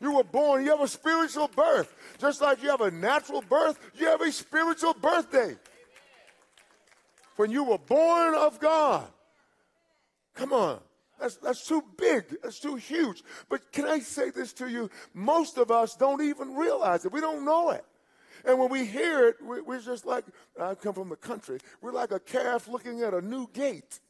You 0.00 0.16
were 0.16 0.24
born, 0.24 0.64
you 0.64 0.70
have 0.70 0.80
a 0.80 0.88
spiritual 0.88 1.48
birth. 1.48 1.94
Just 2.18 2.40
like 2.40 2.62
you 2.62 2.70
have 2.70 2.80
a 2.80 2.90
natural 2.90 3.42
birth, 3.42 3.78
you 3.98 4.06
have 4.06 4.22
a 4.22 4.32
spiritual 4.32 4.94
birthday. 4.94 5.56
When 7.36 7.50
you 7.50 7.64
were 7.64 7.78
born 7.78 8.34
of 8.34 8.58
God. 8.58 9.06
Come 10.34 10.54
on. 10.54 10.80
That's, 11.20 11.36
that's 11.36 11.66
too 11.66 11.84
big. 11.98 12.24
That's 12.42 12.58
too 12.58 12.76
huge. 12.76 13.22
But 13.50 13.70
can 13.72 13.84
I 13.84 13.98
say 13.98 14.30
this 14.30 14.54
to 14.54 14.68
you? 14.68 14.88
Most 15.12 15.58
of 15.58 15.70
us 15.70 15.94
don't 15.94 16.22
even 16.22 16.54
realize 16.54 17.04
it. 17.04 17.12
We 17.12 17.20
don't 17.20 17.44
know 17.44 17.70
it. 17.70 17.84
And 18.44 18.58
when 18.58 18.70
we 18.70 18.84
hear 18.84 19.28
it, 19.28 19.36
we're 19.42 19.80
just 19.80 20.06
like, 20.06 20.24
I 20.60 20.74
come 20.74 20.94
from 20.94 21.08
the 21.08 21.16
country, 21.16 21.58
we're 21.80 21.92
like 21.92 22.12
a 22.12 22.20
calf 22.20 22.68
looking 22.68 23.02
at 23.02 23.14
a 23.14 23.20
new 23.20 23.48
gate. 23.52 24.00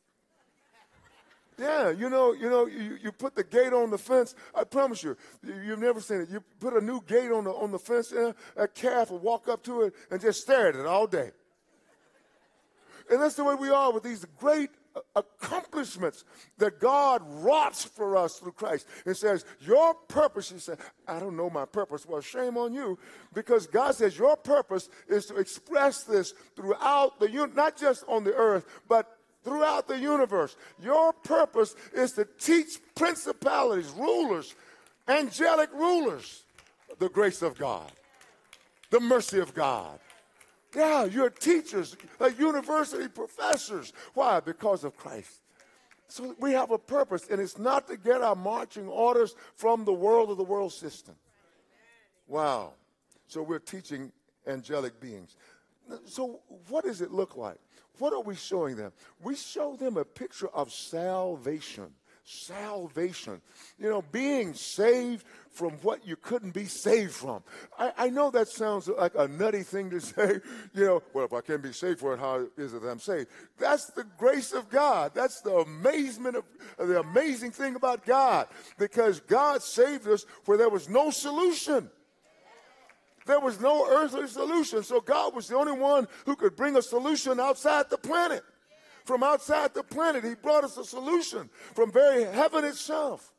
Yeah, 1.58 1.90
you 1.90 2.08
know, 2.08 2.32
you 2.32 2.48
know, 2.48 2.66
you, 2.66 2.96
you 3.02 3.12
put 3.12 3.34
the 3.34 3.44
gate 3.44 3.74
on 3.74 3.90
the 3.90 3.98
fence. 3.98 4.34
I 4.54 4.64
promise 4.64 5.02
you, 5.02 5.14
you've 5.44 5.78
never 5.78 6.00
seen 6.00 6.22
it. 6.22 6.30
You 6.30 6.42
put 6.58 6.72
a 6.72 6.80
new 6.80 7.02
gate 7.06 7.30
on 7.30 7.44
the 7.44 7.50
on 7.50 7.70
the 7.70 7.78
fence, 7.78 8.12
and 8.12 8.34
a 8.56 8.66
calf 8.66 9.10
will 9.10 9.18
walk 9.18 9.46
up 9.46 9.62
to 9.64 9.82
it 9.82 9.94
and 10.10 10.20
just 10.22 10.40
stare 10.40 10.68
at 10.68 10.74
it 10.74 10.86
all 10.86 11.06
day. 11.06 11.32
And 13.10 13.20
that's 13.20 13.34
the 13.34 13.44
way 13.44 13.56
we 13.56 13.68
are 13.68 13.92
with 13.92 14.04
these 14.04 14.24
great 14.38 14.70
accomplishments 15.14 16.24
that 16.58 16.80
God 16.80 17.22
wrought 17.24 17.76
for 17.76 18.16
us 18.16 18.38
through 18.38 18.52
Christ. 18.52 18.86
It 19.06 19.14
says, 19.14 19.44
Your 19.60 19.94
purpose, 19.94 20.50
he 20.50 20.58
said, 20.58 20.78
I 21.06 21.20
don't 21.20 21.36
know 21.36 21.50
my 21.50 21.64
purpose. 21.64 22.06
Well, 22.06 22.20
shame 22.20 22.56
on 22.56 22.72
you, 22.72 22.98
because 23.32 23.66
God 23.66 23.94
says 23.94 24.18
your 24.18 24.36
purpose 24.36 24.88
is 25.08 25.26
to 25.26 25.36
express 25.36 26.02
this 26.02 26.34
throughout 26.56 27.20
the, 27.20 27.28
not 27.54 27.76
just 27.76 28.04
on 28.08 28.24
the 28.24 28.34
earth, 28.34 28.66
but 28.88 29.16
throughout 29.44 29.88
the 29.88 29.98
universe. 29.98 30.56
Your 30.82 31.12
purpose 31.12 31.74
is 31.94 32.12
to 32.12 32.26
teach 32.38 32.78
principalities, 32.94 33.90
rulers, 33.90 34.54
angelic 35.08 35.72
rulers, 35.72 36.42
the 36.98 37.08
grace 37.08 37.42
of 37.42 37.56
God, 37.58 37.90
the 38.90 39.00
mercy 39.00 39.38
of 39.38 39.54
God 39.54 39.98
yeah, 40.74 41.04
you're 41.04 41.30
teachers, 41.30 41.96
like 42.18 42.38
university 42.38 43.08
professors. 43.08 43.92
Why? 44.14 44.40
Because 44.40 44.84
of 44.84 44.96
Christ. 44.96 45.40
So 46.08 46.34
we 46.40 46.52
have 46.52 46.70
a 46.70 46.78
purpose, 46.78 47.28
and 47.30 47.40
it's 47.40 47.58
not 47.58 47.86
to 47.88 47.96
get 47.96 48.20
our 48.20 48.34
marching 48.34 48.88
orders 48.88 49.34
from 49.54 49.84
the 49.84 49.92
world 49.92 50.30
of 50.30 50.36
the 50.36 50.44
world 50.44 50.72
system. 50.72 51.14
Wow. 52.26 52.72
So 53.28 53.42
we're 53.42 53.60
teaching 53.60 54.12
angelic 54.46 55.00
beings. 55.00 55.36
So, 56.06 56.40
what 56.68 56.84
does 56.84 57.00
it 57.00 57.10
look 57.10 57.36
like? 57.36 57.58
What 57.98 58.12
are 58.12 58.22
we 58.22 58.34
showing 58.34 58.76
them? 58.76 58.92
We 59.22 59.36
show 59.36 59.76
them 59.76 59.96
a 59.96 60.04
picture 60.04 60.48
of 60.48 60.72
salvation. 60.72 61.88
Salvation. 62.32 63.42
You 63.76 63.90
know, 63.90 64.02
being 64.02 64.54
saved 64.54 65.26
from 65.50 65.72
what 65.82 66.06
you 66.06 66.14
couldn't 66.14 66.54
be 66.54 66.66
saved 66.66 67.12
from. 67.12 67.42
I, 67.76 67.92
I, 67.98 68.08
know 68.08 68.30
that 68.30 68.46
sounds 68.46 68.86
like 68.86 69.16
a 69.16 69.26
nutty 69.26 69.64
thing 69.64 69.90
to 69.90 70.00
say, 70.00 70.38
you 70.72 70.84
know, 70.84 71.02
well, 71.12 71.24
if 71.24 71.32
I 71.32 71.40
can't 71.40 71.60
be 71.60 71.72
saved 71.72 71.98
for 71.98 72.14
it, 72.14 72.20
how 72.20 72.46
is 72.56 72.72
it 72.72 72.82
that 72.82 72.88
I'm 72.88 73.00
saved? 73.00 73.30
That's 73.58 73.86
the 73.86 74.04
grace 74.16 74.52
of 74.52 74.70
God. 74.70 75.10
That's 75.12 75.40
the 75.40 75.56
amazement 75.56 76.36
of 76.36 76.44
the 76.78 77.00
amazing 77.00 77.50
thing 77.50 77.74
about 77.74 78.06
God. 78.06 78.46
Because 78.78 79.18
God 79.18 79.60
saved 79.60 80.06
us 80.06 80.24
where 80.44 80.56
there 80.56 80.70
was 80.70 80.88
no 80.88 81.10
solution. 81.10 81.90
There 83.26 83.40
was 83.40 83.60
no 83.60 83.90
earthly 83.90 84.28
solution. 84.28 84.84
So 84.84 85.00
God 85.00 85.34
was 85.34 85.48
the 85.48 85.56
only 85.56 85.72
one 85.72 86.06
who 86.26 86.36
could 86.36 86.54
bring 86.54 86.76
a 86.76 86.82
solution 86.82 87.40
outside 87.40 87.90
the 87.90 87.98
planet. 87.98 88.44
From 89.10 89.24
outside 89.24 89.74
the 89.74 89.82
planet, 89.82 90.22
He 90.22 90.36
brought 90.36 90.62
us 90.62 90.76
a 90.76 90.84
solution 90.84 91.50
from 91.74 91.90
very 91.90 92.22
heaven 92.22 92.64
itself. 92.64 93.32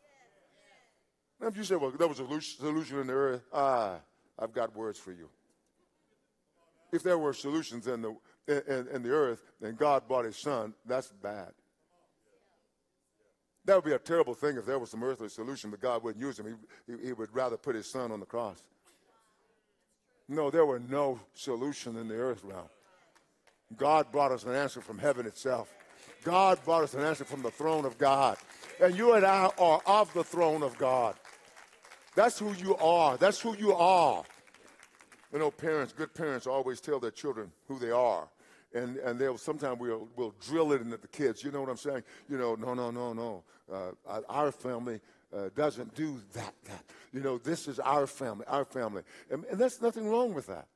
Now, 1.39 1.47
if 1.47 1.55
you 1.55 1.63
say, 1.63 1.77
well, 1.77 1.91
there 1.91 2.09
was 2.09 2.19
a 2.19 2.41
solution 2.41 2.99
in 2.99 3.07
the 3.07 3.13
earth, 3.13 3.43
ah, 3.53 4.01
I've 4.37 4.51
got 4.51 4.75
words 4.75 4.99
for 4.99 5.13
you. 5.13 5.29
If 6.91 7.03
there 7.03 7.17
were 7.17 7.31
solutions 7.31 7.87
in 7.87 8.01
the, 8.01 8.17
in, 8.49 8.85
in 8.93 9.01
the 9.01 9.11
earth 9.11 9.49
and 9.61 9.77
God 9.77 10.09
brought 10.09 10.25
his 10.25 10.35
son, 10.35 10.73
that's 10.85 11.07
bad. 11.23 11.53
That 13.63 13.75
would 13.75 13.85
be 13.85 13.93
a 13.93 13.99
terrible 13.99 14.33
thing 14.33 14.57
if 14.57 14.65
there 14.65 14.77
was 14.77 14.91
some 14.91 15.05
earthly 15.05 15.29
solution, 15.29 15.71
but 15.71 15.79
God 15.79 16.03
wouldn't 16.03 16.21
use 16.21 16.37
him. 16.37 16.59
He, 16.85 16.93
he, 16.93 17.05
he 17.05 17.13
would 17.13 17.33
rather 17.33 17.55
put 17.55 17.75
his 17.75 17.89
son 17.89 18.11
on 18.11 18.19
the 18.19 18.25
cross. 18.25 18.61
No, 20.27 20.51
there 20.51 20.65
were 20.65 20.79
no 20.79 21.21
solution 21.33 21.95
in 21.95 22.09
the 22.09 22.15
earth 22.15 22.43
realm. 22.43 22.67
God 23.77 24.11
brought 24.11 24.31
us 24.31 24.43
an 24.43 24.53
answer 24.53 24.81
from 24.81 24.97
heaven 24.97 25.25
itself. 25.25 25.73
God 26.23 26.59
brought 26.65 26.83
us 26.83 26.93
an 26.93 27.01
answer 27.01 27.25
from 27.25 27.41
the 27.41 27.51
throne 27.51 27.85
of 27.85 27.97
God. 27.97 28.37
And 28.81 28.95
you 28.95 29.13
and 29.13 29.25
I 29.25 29.49
are 29.57 29.81
of 29.85 30.13
the 30.13 30.23
throne 30.23 30.63
of 30.63 30.77
God. 30.77 31.15
That's 32.15 32.37
who 32.37 32.53
you 32.53 32.75
are. 32.77 33.17
That's 33.17 33.39
who 33.39 33.55
you 33.57 33.73
are. 33.73 34.23
You 35.31 35.39
know, 35.39 35.49
parents, 35.49 35.93
good 35.93 36.13
parents 36.13 36.45
always 36.45 36.81
tell 36.81 36.99
their 36.99 37.11
children 37.11 37.51
who 37.67 37.79
they 37.79 37.91
are. 37.91 38.27
And, 38.73 38.97
and 38.97 39.19
they'll 39.19 39.37
sometimes 39.37 39.79
we'll, 39.79 40.07
we'll 40.15 40.35
drill 40.41 40.73
it 40.73 40.81
into 40.81 40.97
the 40.97 41.07
kids. 41.07 41.43
You 41.43 41.51
know 41.51 41.61
what 41.61 41.69
I'm 41.69 41.77
saying? 41.77 42.03
You 42.29 42.37
know, 42.37 42.55
no, 42.55 42.73
no, 42.73 42.91
no, 42.91 43.13
no. 43.13 43.43
Uh, 43.71 44.21
our 44.29 44.51
family 44.51 44.99
uh, 45.35 45.49
doesn't 45.55 45.95
do 45.95 46.19
that, 46.33 46.53
that. 46.65 46.83
You 47.13 47.21
know, 47.21 47.37
this 47.37 47.67
is 47.67 47.79
our 47.79 48.07
family, 48.07 48.45
our 48.47 48.65
family. 48.65 49.03
And, 49.29 49.45
and 49.45 49.59
there's 49.59 49.81
nothing 49.81 50.07
wrong 50.07 50.33
with 50.33 50.47
that. 50.47 50.67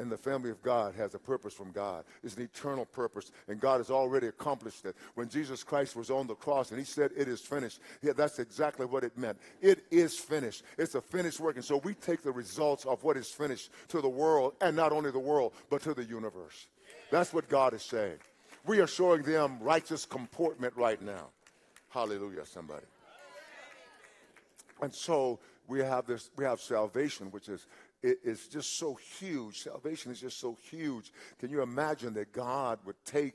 And 0.00 0.10
the 0.10 0.16
family 0.16 0.48
of 0.48 0.62
God 0.62 0.94
has 0.94 1.14
a 1.14 1.18
purpose 1.18 1.52
from 1.52 1.72
God. 1.72 2.04
It's 2.24 2.34
an 2.38 2.42
eternal 2.42 2.86
purpose, 2.86 3.32
and 3.48 3.60
God 3.60 3.80
has 3.80 3.90
already 3.90 4.28
accomplished 4.28 4.86
it. 4.86 4.96
When 5.12 5.28
Jesus 5.28 5.62
Christ 5.62 5.94
was 5.94 6.08
on 6.10 6.26
the 6.26 6.34
cross 6.34 6.70
and 6.70 6.78
he 6.78 6.86
said, 6.86 7.10
It 7.14 7.28
is 7.28 7.42
finished, 7.42 7.80
yeah, 8.00 8.14
that's 8.16 8.38
exactly 8.38 8.86
what 8.86 9.04
it 9.04 9.18
meant. 9.18 9.38
It 9.60 9.84
is 9.90 10.16
finished. 10.16 10.62
It's 10.78 10.94
a 10.94 11.02
finished 11.02 11.38
work. 11.38 11.56
And 11.56 11.64
so 11.64 11.82
we 11.84 11.92
take 11.92 12.22
the 12.22 12.32
results 12.32 12.86
of 12.86 13.04
what 13.04 13.18
is 13.18 13.28
finished 13.28 13.72
to 13.88 14.00
the 14.00 14.08
world, 14.08 14.54
and 14.62 14.74
not 14.74 14.90
only 14.90 15.10
the 15.10 15.18
world, 15.18 15.52
but 15.68 15.82
to 15.82 15.92
the 15.92 16.04
universe. 16.04 16.66
That's 17.10 17.34
what 17.34 17.50
God 17.50 17.74
is 17.74 17.82
saying. 17.82 18.16
We 18.64 18.80
are 18.80 18.86
showing 18.86 19.20
them 19.20 19.58
righteous 19.60 20.06
comportment 20.06 20.74
right 20.78 21.02
now. 21.02 21.26
Hallelujah, 21.90 22.46
somebody. 22.46 22.86
And 24.80 24.94
so 24.94 25.40
we 25.68 25.80
have 25.80 26.06
this, 26.06 26.30
we 26.36 26.44
have 26.44 26.58
salvation, 26.58 27.30
which 27.32 27.50
is 27.50 27.66
is 28.02 28.48
just 28.48 28.78
so 28.78 28.94
huge. 28.94 29.62
Salvation 29.62 30.12
is 30.12 30.20
just 30.20 30.40
so 30.40 30.56
huge. 30.70 31.12
Can 31.38 31.50
you 31.50 31.62
imagine 31.62 32.14
that 32.14 32.32
God 32.32 32.78
would 32.84 33.02
take 33.04 33.34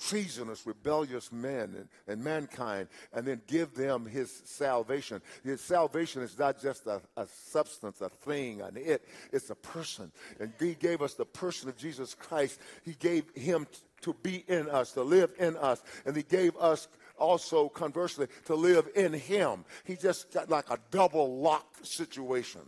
treasonous, 0.00 0.66
rebellious 0.66 1.30
men 1.30 1.74
and, 1.76 1.88
and, 2.06 2.24
mankind 2.24 2.88
and 3.12 3.26
then 3.26 3.40
give 3.46 3.74
them 3.74 4.06
his 4.06 4.42
salvation. 4.44 5.20
His 5.44 5.60
salvation 5.60 6.22
is 6.22 6.38
not 6.38 6.60
just 6.60 6.86
a, 6.86 7.02
a, 7.16 7.26
substance, 7.26 8.00
a 8.00 8.08
thing, 8.08 8.62
an 8.62 8.76
it, 8.76 9.06
it's 9.32 9.50
a 9.50 9.54
person. 9.54 10.10
And 10.38 10.52
he 10.58 10.74
gave 10.74 11.02
us 11.02 11.14
the 11.14 11.26
person 11.26 11.68
of 11.68 11.76
Jesus 11.76 12.14
Christ. 12.14 12.60
He 12.82 12.94
gave 12.94 13.24
him 13.34 13.66
t- 13.70 13.78
to 14.02 14.14
be 14.22 14.44
in 14.48 14.70
us, 14.70 14.92
to 14.92 15.02
live 15.02 15.32
in 15.38 15.56
us. 15.58 15.82
And 16.06 16.16
he 16.16 16.22
gave 16.22 16.56
us 16.56 16.88
also, 17.18 17.68
conversely, 17.68 18.28
to 18.46 18.54
live 18.54 18.88
in 18.96 19.12
him. 19.12 19.64
He 19.84 19.96
just 19.96 20.32
got 20.32 20.48
like 20.48 20.70
a 20.70 20.78
double 20.90 21.40
lock 21.40 21.66
situation. 21.82 22.62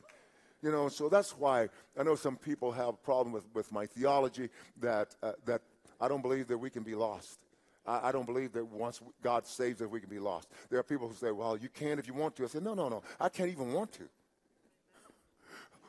You 0.63 0.71
know, 0.71 0.89
so 0.89 1.09
that's 1.09 1.37
why 1.37 1.69
I 1.99 2.05
know 2.05 2.15
some 2.15 2.37
people 2.37 2.71
have 2.73 2.89
a 2.89 2.93
problem 2.93 3.33
with, 3.33 3.45
with 3.53 3.73
my 3.73 3.87
theology 3.87 4.49
that, 4.81 5.15
uh, 5.23 5.33
that 5.45 5.63
I 6.01 6.07
don't 6.09 6.23
believe 6.23 6.47
that 6.49 6.59
we 6.59 6.71
can 6.71 6.85
be 6.85 6.95
lost. 6.95 7.41
I, 7.85 8.09
I, 8.09 8.13
don't 8.13 8.27
believe 8.27 8.53
that 8.53 8.65
once 8.65 9.01
God 9.23 9.45
saves 9.45 9.83
us, 9.83 9.89
we 9.89 9.99
can 9.99 10.09
be 10.09 10.21
lost. 10.21 10.49
There 10.71 10.79
are 10.79 10.85
people 10.85 11.09
who 11.09 11.15
say, 11.15 11.33
well, 11.33 11.57
you 11.57 11.69
can 11.69 11.99
if 11.99 12.07
you 12.07 12.15
want 12.15 12.37
to. 12.37 12.45
I 12.45 12.47
say, 12.47 12.61
no, 12.61 12.75
no, 12.75 12.89
no. 12.89 13.03
I 13.21 13.29
can't 13.29 13.51
even 13.51 13.73
want 13.73 13.93
to. 13.95 14.05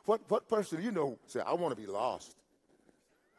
What, 0.06 0.20
what 0.28 0.48
person 0.48 0.78
do 0.78 0.84
you 0.84 0.90
know 0.90 1.18
say, 1.26 1.40
I 1.40 1.54
want 1.54 1.74
to 1.74 1.80
be 1.80 1.86
lost? 1.86 2.36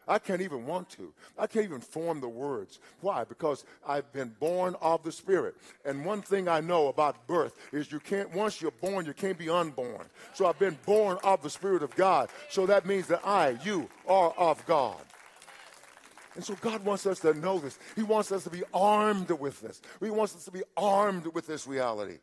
I 0.07 0.19
can't 0.19 0.41
even 0.41 0.65
want 0.65 0.89
to. 0.91 1.13
I 1.37 1.47
can't 1.47 1.65
even 1.65 1.81
form 1.81 2.21
the 2.21 2.29
words. 2.29 2.79
Why? 3.01 3.23
Because 3.23 3.65
I've 3.87 4.11
been 4.13 4.35
born 4.39 4.75
of 4.81 5.03
the 5.03 5.11
Spirit. 5.11 5.55
And 5.83 6.05
one 6.05 6.21
thing 6.21 6.47
I 6.47 6.61
know 6.61 6.87
about 6.87 7.27
birth 7.27 7.55
is 7.71 7.91
you 7.91 7.99
can't, 7.99 8.33
once 8.33 8.61
you're 8.61 8.71
born, 8.71 9.05
you 9.05 9.13
can't 9.13 9.37
be 9.37 9.49
unborn. 9.49 10.05
So 10.33 10.45
I've 10.45 10.59
been 10.59 10.77
born 10.85 11.17
of 11.23 11.41
the 11.41 11.49
Spirit 11.49 11.83
of 11.83 11.95
God. 11.95 12.29
So 12.49 12.65
that 12.67 12.85
means 12.85 13.07
that 13.07 13.25
I, 13.25 13.57
you, 13.63 13.89
are 14.07 14.31
of 14.37 14.65
God. 14.65 15.01
And 16.35 16.43
so 16.43 16.55
God 16.55 16.83
wants 16.83 17.05
us 17.05 17.19
to 17.21 17.33
know 17.33 17.59
this. 17.59 17.79
He 17.95 18.03
wants 18.03 18.31
us 18.31 18.43
to 18.43 18.49
be 18.49 18.63
armed 18.73 19.31
with 19.31 19.61
this. 19.61 19.81
He 20.01 20.09
wants 20.09 20.35
us 20.35 20.45
to 20.45 20.51
be 20.51 20.63
armed 20.75 21.27
with 21.33 21.47
this 21.47 21.65
reality. 21.65 22.17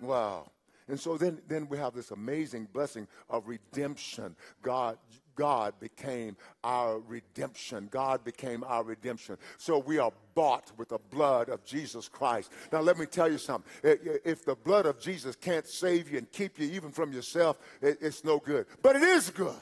Wow. 0.00 0.50
And 0.88 1.00
so 1.00 1.16
then, 1.16 1.40
then 1.48 1.66
we 1.68 1.78
have 1.78 1.94
this 1.94 2.10
amazing 2.10 2.68
blessing 2.72 3.08
of 3.30 3.48
redemption. 3.48 4.36
God, 4.62 4.98
God 5.34 5.72
became 5.80 6.36
our 6.62 6.98
redemption. 6.98 7.88
God 7.90 8.22
became 8.22 8.62
our 8.64 8.84
redemption. 8.84 9.38
So 9.56 9.78
we 9.78 9.98
are 9.98 10.12
bought 10.34 10.70
with 10.76 10.90
the 10.90 10.98
blood 11.10 11.48
of 11.48 11.64
Jesus 11.64 12.08
Christ. 12.08 12.52
Now, 12.70 12.80
let 12.80 12.98
me 12.98 13.06
tell 13.06 13.30
you 13.32 13.38
something. 13.38 13.70
If 13.82 14.44
the 14.44 14.56
blood 14.56 14.84
of 14.84 15.00
Jesus 15.00 15.36
can't 15.36 15.66
save 15.66 16.10
you 16.10 16.18
and 16.18 16.30
keep 16.30 16.58
you 16.58 16.70
even 16.72 16.90
from 16.90 17.12
yourself, 17.12 17.58
it's 17.80 18.22
no 18.22 18.38
good. 18.38 18.66
But 18.82 18.96
it 18.96 19.02
is 19.02 19.30
good, 19.30 19.54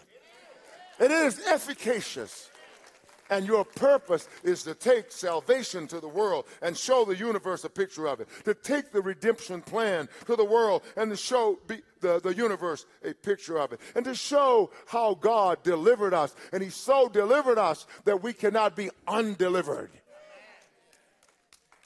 it 0.98 1.10
is 1.10 1.46
efficacious. 1.46 2.50
And 3.32 3.46
your 3.46 3.64
purpose 3.64 4.28
is 4.44 4.62
to 4.64 4.74
take 4.74 5.10
salvation 5.10 5.86
to 5.86 6.00
the 6.00 6.08
world 6.08 6.44
and 6.60 6.76
show 6.76 7.06
the 7.06 7.16
universe 7.16 7.64
a 7.64 7.70
picture 7.70 8.06
of 8.06 8.20
it. 8.20 8.28
To 8.44 8.52
take 8.52 8.92
the 8.92 9.00
redemption 9.00 9.62
plan 9.62 10.10
to 10.26 10.36
the 10.36 10.44
world 10.44 10.82
and 10.98 11.10
to 11.10 11.16
show 11.16 11.58
the, 11.66 12.20
the 12.20 12.34
universe 12.36 12.84
a 13.02 13.14
picture 13.14 13.56
of 13.56 13.72
it. 13.72 13.80
And 13.96 14.04
to 14.04 14.14
show 14.14 14.70
how 14.86 15.14
God 15.14 15.62
delivered 15.62 16.12
us. 16.12 16.34
And 16.52 16.62
He 16.62 16.68
so 16.68 17.08
delivered 17.08 17.56
us 17.56 17.86
that 18.04 18.22
we 18.22 18.34
cannot 18.34 18.76
be 18.76 18.90
undelivered. 19.08 19.92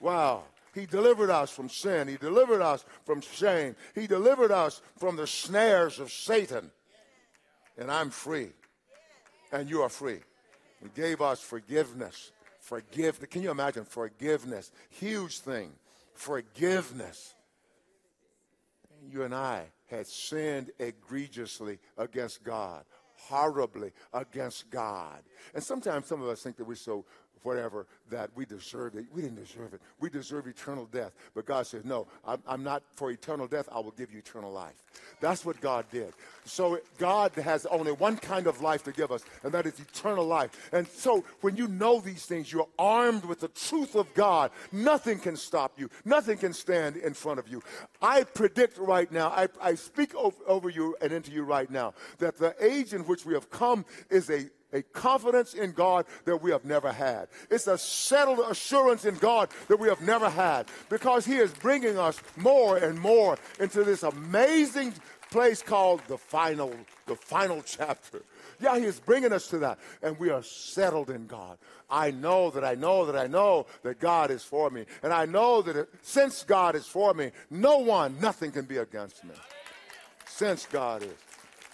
Wow. 0.00 0.42
He 0.74 0.84
delivered 0.84 1.30
us 1.30 1.52
from 1.52 1.68
sin. 1.68 2.08
He 2.08 2.16
delivered 2.16 2.60
us 2.60 2.84
from 3.04 3.20
shame. 3.20 3.76
He 3.94 4.08
delivered 4.08 4.50
us 4.50 4.82
from 4.98 5.14
the 5.14 5.28
snares 5.28 6.00
of 6.00 6.10
Satan. 6.10 6.72
And 7.78 7.88
I'm 7.88 8.10
free. 8.10 8.48
And 9.52 9.70
you 9.70 9.82
are 9.82 9.88
free. 9.88 10.22
He 10.82 10.88
gave 10.94 11.20
us 11.20 11.40
forgiveness. 11.40 12.32
Forgiveness. 12.60 13.28
Can 13.30 13.42
you 13.42 13.50
imagine 13.50 13.84
forgiveness? 13.84 14.72
Huge 14.90 15.38
thing. 15.40 15.72
Forgiveness. 16.14 17.34
You 19.08 19.22
and 19.22 19.34
I 19.34 19.66
had 19.86 20.06
sinned 20.06 20.70
egregiously 20.78 21.78
against 21.96 22.42
God, 22.42 22.84
horribly 23.14 23.92
against 24.12 24.68
God. 24.70 25.22
And 25.54 25.62
sometimes 25.62 26.06
some 26.06 26.22
of 26.22 26.28
us 26.28 26.42
think 26.42 26.56
that 26.56 26.64
we're 26.64 26.74
so 26.74 27.04
whatever, 27.42 27.86
that 28.10 28.30
we 28.34 28.44
deserved 28.44 28.96
it. 28.96 29.06
We 29.12 29.22
didn't 29.22 29.44
deserve 29.44 29.74
it. 29.74 29.80
We 30.00 30.10
deserve 30.10 30.46
eternal 30.46 30.86
death. 30.86 31.12
But 31.34 31.46
God 31.46 31.66
says, 31.66 31.84
no, 31.84 32.06
I'm, 32.26 32.42
I'm, 32.46 32.62
not 32.62 32.82
for 32.94 33.10
eternal 33.10 33.46
death. 33.46 33.68
I 33.72 33.78
will 33.78 33.92
give 33.92 34.12
you 34.12 34.18
eternal 34.18 34.52
life. 34.52 34.74
That's 35.20 35.44
what 35.44 35.60
God 35.60 35.86
did. 35.90 36.12
So 36.44 36.80
God 36.98 37.32
has 37.34 37.66
only 37.66 37.92
one 37.92 38.16
kind 38.16 38.46
of 38.46 38.60
life 38.60 38.82
to 38.84 38.92
give 38.92 39.12
us, 39.12 39.24
and 39.42 39.52
that 39.52 39.66
is 39.66 39.78
eternal 39.78 40.26
life. 40.26 40.70
And 40.72 40.86
so 40.88 41.24
when 41.40 41.56
you 41.56 41.68
know 41.68 42.00
these 42.00 42.26
things, 42.26 42.52
you're 42.52 42.68
armed 42.78 43.24
with 43.24 43.40
the 43.40 43.48
truth 43.48 43.94
of 43.94 44.12
God. 44.14 44.50
Nothing 44.72 45.18
can 45.18 45.36
stop 45.36 45.72
you. 45.78 45.90
Nothing 46.04 46.38
can 46.38 46.52
stand 46.52 46.96
in 46.96 47.14
front 47.14 47.38
of 47.38 47.48
you. 47.48 47.62
I 48.02 48.24
predict 48.24 48.78
right 48.78 49.10
now, 49.10 49.28
I, 49.28 49.48
I 49.60 49.74
speak 49.74 50.14
over, 50.14 50.36
over 50.46 50.68
you 50.68 50.96
and 51.00 51.12
into 51.12 51.30
you 51.30 51.42
right 51.42 51.70
now, 51.70 51.94
that 52.18 52.36
the 52.38 52.54
age 52.60 52.94
in 52.94 53.02
which 53.02 53.24
we 53.24 53.34
have 53.34 53.50
come 53.50 53.84
is 54.10 54.30
a 54.30 54.48
a 54.72 54.82
confidence 54.82 55.54
in 55.54 55.72
God 55.72 56.06
that 56.24 56.42
we 56.42 56.50
have 56.50 56.64
never 56.64 56.92
had. 56.92 57.28
It's 57.50 57.66
a 57.66 57.78
settled 57.78 58.40
assurance 58.50 59.04
in 59.04 59.16
God 59.16 59.50
that 59.68 59.78
we 59.78 59.88
have 59.88 60.00
never 60.00 60.28
had 60.28 60.66
because 60.88 61.24
He 61.24 61.36
is 61.36 61.52
bringing 61.52 61.98
us 61.98 62.20
more 62.36 62.76
and 62.76 62.98
more 62.98 63.38
into 63.60 63.84
this 63.84 64.02
amazing 64.02 64.92
place 65.30 65.62
called 65.62 66.00
the 66.08 66.18
final, 66.18 66.72
the 67.06 67.16
final 67.16 67.62
chapter. 67.62 68.22
Yeah, 68.60 68.78
He 68.78 68.84
is 68.84 68.98
bringing 68.98 69.32
us 69.32 69.48
to 69.48 69.58
that, 69.58 69.78
and 70.02 70.18
we 70.18 70.30
are 70.30 70.42
settled 70.42 71.10
in 71.10 71.26
God. 71.26 71.58
I 71.88 72.10
know 72.10 72.50
that 72.50 72.64
I 72.64 72.74
know 72.74 73.06
that 73.06 73.16
I 73.16 73.26
know 73.26 73.66
that 73.82 74.00
God 74.00 74.30
is 74.30 74.42
for 74.42 74.70
me, 74.70 74.86
and 75.02 75.12
I 75.12 75.26
know 75.26 75.62
that 75.62 75.76
it, 75.76 75.88
since 76.02 76.42
God 76.42 76.74
is 76.74 76.86
for 76.86 77.14
me, 77.14 77.30
no 77.50 77.78
one, 77.78 78.18
nothing 78.20 78.50
can 78.50 78.64
be 78.64 78.78
against 78.78 79.24
me. 79.24 79.34
Since 80.26 80.66
God 80.66 81.02
is. 81.02 81.25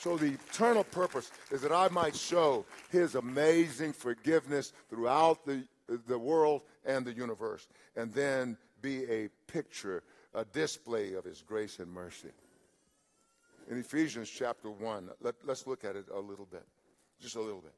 So 0.03 0.17
the 0.17 0.33
eternal 0.33 0.83
purpose 0.83 1.31
is 1.53 1.61
that 1.61 1.71
I 1.71 1.87
might 1.87 2.17
show 2.17 2.67
his 2.91 3.15
amazing 3.15 3.93
forgiveness 3.93 4.73
throughout 4.91 5.47
the, 5.47 5.63
the 6.09 6.19
world 6.19 6.63
and 6.85 7.07
the 7.07 7.13
universe, 7.13 7.69
and 7.95 8.13
then 8.13 8.57
be 8.81 9.05
a 9.05 9.29
picture, 9.47 10.03
a 10.35 10.45
display 10.45 11.15
of 11.15 11.25
his 11.25 11.43
grace 11.43 11.79
and 11.79 11.89
mercy. 11.89 12.31
In 13.71 13.79
Ephesians 13.79 14.29
chapter 14.29 14.71
1, 14.71 15.09
let, 15.21 15.37
us 15.49 15.69
look 15.69 15.85
at 15.85 15.95
it 15.95 16.07
a 16.13 16.19
little 16.19 16.49
bit, 16.51 16.67
just 17.21 17.37
a 17.37 17.41
little 17.41 17.63
bit. 17.63 17.75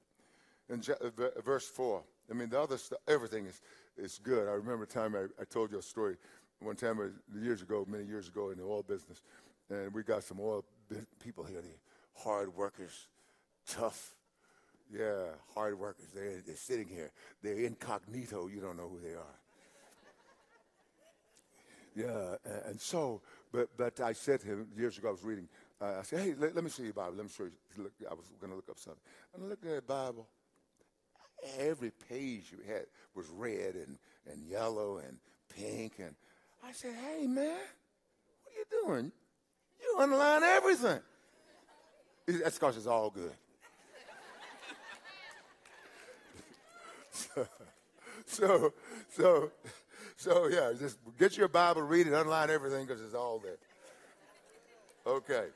In 0.71 1.43
verse 1.45 1.69
4, 1.69 2.03
I 2.31 2.33
mean, 2.33 2.49
the 2.49 2.59
other 2.59 2.79
stuff, 2.79 3.01
everything 3.07 3.45
is, 3.45 3.61
is 3.99 4.19
good. 4.19 4.49
I 4.49 4.53
remember 4.53 4.85
a 4.85 4.87
time 4.87 5.15
I, 5.15 5.25
I 5.39 5.45
told 5.45 5.73
you 5.73 5.79
a 5.79 5.83
story 5.83 6.17
one 6.61 6.77
time 6.77 7.01
uh, 7.01 7.39
years 7.39 7.61
ago, 7.61 7.85
many 7.87 8.07
years 8.07 8.29
ago 8.29 8.49
in 8.49 8.57
the 8.57 8.65
oil 8.65 8.83
business, 8.83 9.21
and 9.69 9.93
we 9.93 10.03
got 10.03 10.25
some 10.25 10.39
oil 10.41 10.65
people 11.21 11.45
here. 11.45 11.61
They, 11.61 11.69
hard 12.15 12.55
workers, 12.55 13.09
tough, 13.67 14.15
yeah, 14.93 15.27
hard 15.55 15.79
workers. 15.79 16.07
They're, 16.15 16.43
they're 16.47 16.57
sitting 16.57 16.89
here. 16.89 17.11
They're 17.43 17.59
incognito. 17.59 18.49
You 18.49 18.61
don't 18.61 18.77
know 18.77 18.89
who 18.89 19.01
they 19.01 19.15
are. 19.15 19.41
Yeah, 21.97 22.37
and 22.67 22.81
so, 22.81 23.23
but, 23.53 23.69
but 23.77 24.01
I 24.01 24.13
said 24.15 24.41
to 24.41 24.47
him 24.49 24.67
years 24.77 24.99
ago, 24.99 25.09
I 25.09 25.13
was 25.13 25.23
reading 25.23 25.49
uh, 25.81 25.97
I 25.99 26.03
said, 26.03 26.21
hey, 26.21 26.35
let, 26.39 26.55
let, 26.55 26.65
me 26.65 26.71
see 26.71 26.85
your 26.85 26.93
Bible. 26.93 27.15
Let 27.17 27.25
me 27.25 27.31
show 27.37 27.45
you. 27.45 27.53
Look, 27.77 27.93
I 28.09 28.15
was 28.15 28.33
going 28.41 28.51
to 28.51 28.57
look 28.57 28.69
up 28.71 28.79
something. 28.79 29.03
And 29.35 29.45
I 29.45 29.49
looked 29.49 29.65
at 29.65 29.71
that 29.71 29.87
Bible. 29.87 30.29
Every 31.59 31.93
page 32.09 32.45
you 32.53 32.59
had 32.67 32.87
was 33.15 33.27
red 33.29 33.75
and, 33.75 33.99
and 34.31 34.43
yellow 34.49 34.99
and 34.99 35.19
pink. 35.55 35.95
And 35.99 36.15
I 36.65 36.73
said, 36.73 36.95
hey, 36.95 37.27
man, 37.27 37.59
what 38.43 38.51
are 38.51 38.57
you 38.57 38.85
doing? 38.87 39.13
You 39.83 39.99
underline 40.01 40.43
everything. 40.43 41.01
That's 42.27 42.59
because 42.59 42.77
it's 42.77 42.87
all 42.87 43.11
good. 43.11 43.33
so, 47.13 47.47
so, 48.27 48.73
so, 49.11 49.51
so, 50.17 50.49
yeah, 50.49 50.73
just 50.79 50.99
get 51.19 51.37
your 51.37 51.49
Bible, 51.49 51.83
read 51.83 52.07
it, 52.07 52.15
underline 52.15 52.51
everything 52.51 52.87
because 52.87 53.03
it's 53.03 53.15
all 53.15 53.39
there. 53.39 53.59
Okay. 55.07 55.47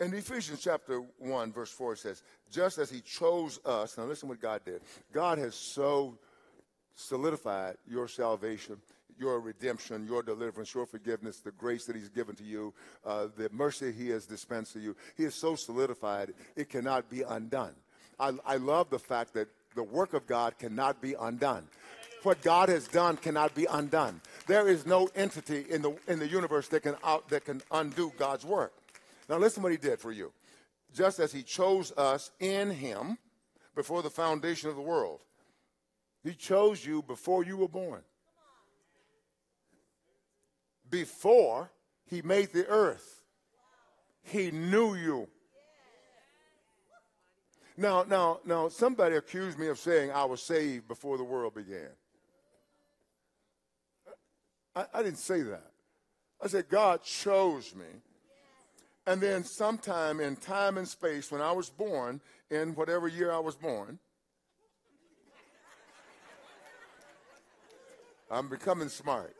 In 0.00 0.12
Ephesians 0.12 0.60
chapter 0.60 1.02
1, 1.18 1.52
verse 1.52 1.70
4, 1.70 1.92
it 1.92 1.98
says, 2.00 2.22
just 2.50 2.78
as 2.78 2.90
he 2.90 3.00
chose 3.00 3.60
us, 3.64 3.96
now 3.96 4.04
listen 4.04 4.28
what 4.28 4.40
God 4.40 4.62
did. 4.64 4.80
God 5.12 5.38
has 5.38 5.54
so 5.54 6.18
solidified 6.96 7.76
your 7.88 8.08
salvation, 8.08 8.76
your 9.18 9.40
redemption, 9.40 10.06
your 10.06 10.22
deliverance, 10.22 10.74
your 10.74 10.86
forgiveness, 10.86 11.38
the 11.38 11.50
grace 11.52 11.86
that 11.86 11.96
he's 11.96 12.08
given 12.08 12.34
to 12.36 12.44
you, 12.44 12.72
uh, 13.04 13.28
the 13.36 13.48
mercy 13.52 13.92
he 13.92 14.08
has 14.10 14.26
dispensed 14.26 14.72
to 14.74 14.80
you. 14.80 14.96
He 15.16 15.24
is 15.24 15.34
so 15.34 15.56
solidified, 15.56 16.34
it 16.56 16.68
cannot 16.68 17.08
be 17.10 17.22
undone. 17.22 17.74
I, 18.18 18.32
I 18.46 18.56
love 18.56 18.90
the 18.90 18.98
fact 18.98 19.34
that 19.34 19.48
the 19.74 19.82
work 19.82 20.14
of 20.14 20.26
God 20.26 20.58
cannot 20.58 21.00
be 21.00 21.14
undone. 21.14 21.66
What 22.22 22.40
God 22.42 22.70
has 22.70 22.88
done 22.88 23.16
cannot 23.18 23.54
be 23.54 23.66
undone. 23.66 24.20
There 24.46 24.68
is 24.68 24.86
no 24.86 25.08
entity 25.14 25.66
in 25.68 25.82
the, 25.82 25.94
in 26.08 26.18
the 26.18 26.26
universe 26.26 26.68
that 26.68 26.82
can, 26.82 26.96
out, 27.04 27.28
that 27.28 27.44
can 27.44 27.60
undo 27.70 28.12
God's 28.16 28.44
work. 28.46 28.72
Now, 29.28 29.36
listen 29.36 29.62
what 29.62 29.72
he 29.72 29.78
did 29.78 29.98
for 29.98 30.12
you. 30.12 30.32
Just 30.94 31.18
as 31.18 31.32
he 31.32 31.42
chose 31.42 31.92
us 31.96 32.30
in 32.40 32.70
him 32.70 33.18
before 33.74 34.02
the 34.02 34.10
foundation 34.10 34.70
of 34.70 34.76
the 34.76 34.82
world, 34.82 35.20
he 36.22 36.32
chose 36.32 36.84
you 36.84 37.02
before 37.02 37.44
you 37.44 37.56
were 37.56 37.68
born. 37.68 38.02
Before 40.94 41.72
he 42.06 42.22
made 42.22 42.52
the 42.52 42.68
earth, 42.68 43.20
he 44.22 44.52
knew 44.52 44.94
you. 44.94 45.28
Now, 47.76 48.04
now, 48.04 48.38
now, 48.44 48.68
somebody 48.68 49.16
accused 49.16 49.58
me 49.58 49.66
of 49.66 49.80
saying 49.80 50.12
I 50.12 50.24
was 50.24 50.40
saved 50.40 50.86
before 50.86 51.18
the 51.18 51.24
world 51.24 51.52
began. 51.54 51.90
I, 54.76 54.84
I 54.94 55.02
didn't 55.02 55.18
say 55.18 55.42
that. 55.42 55.72
I 56.40 56.46
said 56.46 56.68
God 56.68 57.02
chose 57.02 57.74
me 57.74 57.86
and 59.04 59.20
then, 59.20 59.42
sometime 59.42 60.20
in 60.20 60.36
time 60.36 60.78
and 60.78 60.86
space, 60.86 61.32
when 61.32 61.40
I 61.40 61.50
was 61.50 61.70
born, 61.70 62.20
in 62.50 62.76
whatever 62.76 63.08
year 63.08 63.32
I 63.32 63.40
was 63.40 63.56
born, 63.56 63.98
I'm 68.30 68.48
becoming 68.48 68.88
smart. 68.88 69.34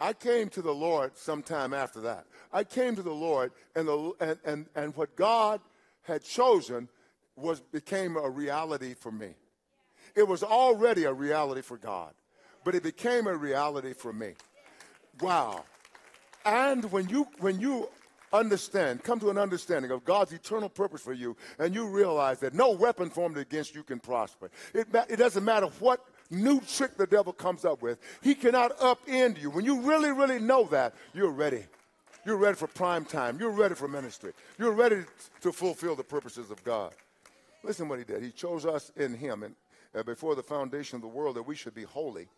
I 0.00 0.12
came 0.12 0.48
to 0.50 0.62
the 0.62 0.74
Lord 0.74 1.16
sometime 1.16 1.72
after 1.72 2.00
that. 2.02 2.26
I 2.52 2.64
came 2.64 2.96
to 2.96 3.02
the 3.02 3.14
Lord, 3.14 3.52
and, 3.74 3.88
the, 3.88 4.12
and, 4.20 4.38
and, 4.44 4.66
and 4.74 4.96
what 4.96 5.16
God 5.16 5.60
had 6.02 6.22
chosen 6.22 6.88
was 7.34 7.60
became 7.60 8.16
a 8.16 8.28
reality 8.28 8.94
for 8.94 9.10
me. 9.10 9.34
It 10.14 10.26
was 10.26 10.42
already 10.42 11.04
a 11.04 11.12
reality 11.12 11.62
for 11.62 11.76
God, 11.76 12.12
but 12.64 12.74
it 12.74 12.82
became 12.82 13.26
a 13.26 13.34
reality 13.34 13.92
for 13.92 14.12
me. 14.12 14.32
Wow. 15.20 15.64
And 16.44 16.90
when 16.92 17.08
you, 17.08 17.26
when 17.40 17.60
you 17.60 17.88
understand, 18.32 19.02
come 19.02 19.18
to 19.20 19.30
an 19.30 19.38
understanding 19.38 19.90
of 19.90 20.04
God's 20.04 20.32
eternal 20.32 20.68
purpose 20.68 21.00
for 21.00 21.12
you, 21.12 21.36
and 21.58 21.74
you 21.74 21.88
realize 21.88 22.40
that 22.40 22.54
no 22.54 22.70
weapon 22.70 23.10
formed 23.10 23.36
against 23.36 23.74
you 23.74 23.82
can 23.82 23.98
prosper. 23.98 24.50
It, 24.74 24.88
it 25.08 25.16
doesn't 25.16 25.44
matter 25.44 25.66
what 25.80 26.04
new 26.30 26.60
trick 26.60 26.96
the 26.96 27.06
devil 27.06 27.32
comes 27.32 27.64
up 27.64 27.82
with, 27.82 27.98
he 28.22 28.34
cannot 28.34 28.76
upend 28.78 29.40
you. 29.40 29.50
When 29.50 29.64
you 29.64 29.80
really, 29.80 30.10
really 30.10 30.38
know 30.38 30.64
that, 30.64 30.94
you're 31.14 31.30
ready. 31.30 31.64
You're 32.24 32.36
ready 32.36 32.56
for 32.56 32.66
prime 32.66 33.04
time. 33.04 33.38
You're 33.38 33.50
ready 33.50 33.74
for 33.74 33.86
ministry. 33.86 34.32
You're 34.58 34.72
ready 34.72 35.04
to 35.42 35.52
fulfill 35.52 35.94
the 35.94 36.04
purposes 36.04 36.50
of 36.50 36.62
God. 36.64 36.92
Listen 37.62 37.88
what 37.88 37.98
he 37.98 38.04
did. 38.04 38.22
He 38.22 38.30
chose 38.30 38.66
us 38.66 38.90
in 38.96 39.14
him 39.14 39.42
and 39.42 39.54
uh, 39.94 40.02
before 40.02 40.34
the 40.34 40.42
foundation 40.42 40.96
of 40.96 41.02
the 41.02 41.08
world 41.08 41.36
that 41.36 41.42
we 41.42 41.54
should 41.54 41.74
be 41.74 41.84
holy 41.84 42.28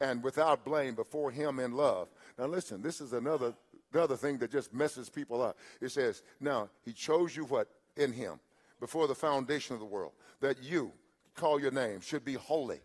and 0.00 0.22
without 0.22 0.64
blame 0.64 0.94
before 0.94 1.30
him 1.30 1.60
in 1.60 1.72
love. 1.72 2.08
Now 2.38 2.46
listen, 2.46 2.82
this 2.82 3.00
is 3.00 3.12
another 3.12 3.54
the 3.92 4.02
other 4.02 4.16
thing 4.16 4.38
that 4.38 4.52
just 4.52 4.72
messes 4.72 5.08
people 5.08 5.42
up. 5.42 5.56
It 5.80 5.90
says, 5.90 6.22
now 6.40 6.70
he 6.84 6.92
chose 6.92 7.34
you 7.34 7.44
what? 7.44 7.68
In 7.96 8.12
him, 8.12 8.38
before 8.78 9.08
the 9.08 9.14
foundation 9.14 9.74
of 9.74 9.80
the 9.80 9.86
world, 9.86 10.12
that 10.40 10.62
you 10.62 10.92
call 11.34 11.60
your 11.60 11.72
name 11.72 12.00
should 12.00 12.24
be 12.24 12.34
holy, 12.34 12.80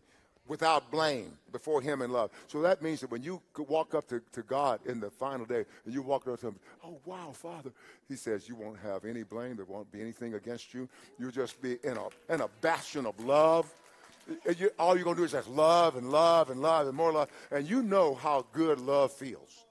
without 0.47 0.91
blame 0.91 1.31
before 1.51 1.81
him 1.81 2.01
in 2.01 2.11
love. 2.11 2.31
So 2.47 2.61
that 2.61 2.81
means 2.81 3.01
that 3.01 3.11
when 3.11 3.23
you 3.23 3.41
walk 3.57 3.95
up 3.95 4.07
to, 4.09 4.21
to 4.33 4.41
God 4.43 4.79
in 4.85 4.99
the 4.99 5.09
final 5.09 5.45
day 5.45 5.65
and 5.85 5.93
you 5.93 6.01
walk 6.01 6.27
up 6.27 6.39
to 6.41 6.47
him, 6.47 6.55
oh 6.83 6.99
wow, 7.05 7.31
Father, 7.33 7.71
he 8.07 8.15
says 8.15 8.47
you 8.47 8.55
won't 8.55 8.79
have 8.79 9.05
any 9.05 9.23
blame, 9.23 9.55
there 9.55 9.65
won't 9.65 9.91
be 9.91 10.01
anything 10.01 10.35
against 10.35 10.73
you. 10.73 10.87
You'll 11.19 11.31
just 11.31 11.61
be 11.61 11.77
in 11.83 11.97
a 11.97 12.33
in 12.33 12.41
a 12.41 12.49
bastion 12.61 13.05
of 13.05 13.19
love 13.23 13.73
you, 14.57 14.71
all 14.79 14.95
you're 14.95 15.03
going 15.03 15.15
to 15.15 15.21
do 15.21 15.25
is 15.25 15.31
just 15.31 15.49
love 15.49 15.95
and 15.95 16.09
love 16.09 16.49
and 16.49 16.61
love 16.61 16.87
and 16.87 16.95
more 16.95 17.11
love. 17.11 17.29
And 17.51 17.67
you 17.69 17.83
know 17.83 18.15
how 18.15 18.45
good 18.53 18.79
love 18.79 19.11
feels. 19.11 19.65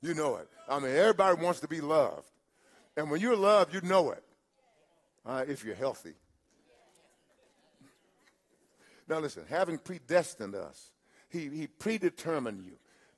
You 0.00 0.14
know 0.14 0.36
it. 0.36 0.48
I 0.68 0.78
mean, 0.78 0.94
everybody 0.94 1.42
wants 1.42 1.60
to 1.60 1.68
be 1.68 1.80
loved. 1.80 2.30
And 2.96 3.10
when 3.10 3.20
you're 3.20 3.36
loved, 3.36 3.74
you 3.74 3.80
know 3.82 4.10
it. 4.10 4.22
Uh, 5.26 5.44
if 5.48 5.64
you're 5.64 5.74
healthy. 5.74 6.12
Now, 9.08 9.18
listen, 9.18 9.44
having 9.48 9.78
predestined 9.78 10.54
us, 10.54 10.90
he, 11.28 11.48
he 11.48 11.66
predetermined 11.66 12.64
you, 12.64 12.72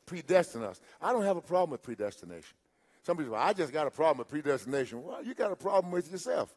predestined 0.05 0.65
us. 0.65 0.81
I 1.01 1.13
don't 1.13 1.23
have 1.23 1.37
a 1.37 1.43
problem 1.43 1.71
with 1.71 1.83
predestination. 1.83 2.57
Some 3.03 3.17
people, 3.17 3.37
I 3.37 3.53
just 3.53 3.73
got 3.73 3.87
a 3.87 3.91
problem 3.91 4.19
with 4.19 4.29
predestination. 4.29 5.03
Well, 5.03 5.25
you 5.25 5.35
got 5.35 5.53
a 5.53 5.57
problem 5.57 5.93
with 5.93 6.11
yourself. 6.11 6.53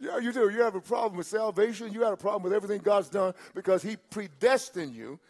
Yeah, 0.00 0.18
you 0.18 0.32
do. 0.32 0.48
You 0.50 0.62
have 0.62 0.74
a 0.74 0.80
problem 0.80 1.18
with 1.18 1.26
salvation. 1.26 1.92
You 1.92 2.02
have 2.02 2.14
a 2.14 2.16
problem 2.16 2.42
with 2.42 2.52
everything 2.52 2.80
God's 2.80 3.08
done 3.08 3.34
because 3.54 3.82
He 3.82 3.96
predestined 3.96 4.94
you 4.94 5.20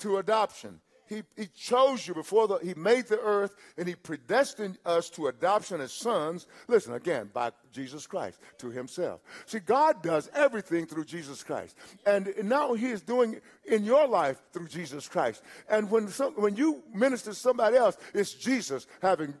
to 0.00 0.18
adoption. 0.18 0.80
He, 1.08 1.22
he 1.36 1.46
chose 1.46 2.06
you 2.06 2.14
before 2.14 2.48
the, 2.48 2.58
He 2.58 2.74
made 2.74 3.06
the 3.06 3.18
earth 3.20 3.54
and 3.76 3.88
He 3.88 3.94
predestined 3.94 4.78
us 4.84 5.08
to 5.10 5.28
adoption 5.28 5.80
as 5.80 5.92
sons. 5.92 6.46
Listen, 6.66 6.94
again, 6.94 7.30
by 7.32 7.52
Jesus 7.72 8.06
Christ 8.06 8.38
to 8.58 8.70
Himself. 8.70 9.20
See, 9.46 9.60
God 9.60 10.02
does 10.02 10.30
everything 10.34 10.86
through 10.86 11.04
Jesus 11.04 11.42
Christ. 11.42 11.76
And 12.04 12.32
now 12.44 12.74
He 12.74 12.86
is 12.86 13.02
doing 13.02 13.40
in 13.64 13.84
your 13.84 14.06
life 14.06 14.40
through 14.52 14.68
Jesus 14.68 15.08
Christ. 15.08 15.42
And 15.68 15.90
when, 15.90 16.08
some, 16.08 16.34
when 16.34 16.56
you 16.56 16.82
minister 16.92 17.30
to 17.30 17.36
somebody 17.36 17.76
else, 17.76 17.96
it's 18.14 18.32
Jesus 18.32 18.86
having 19.00 19.34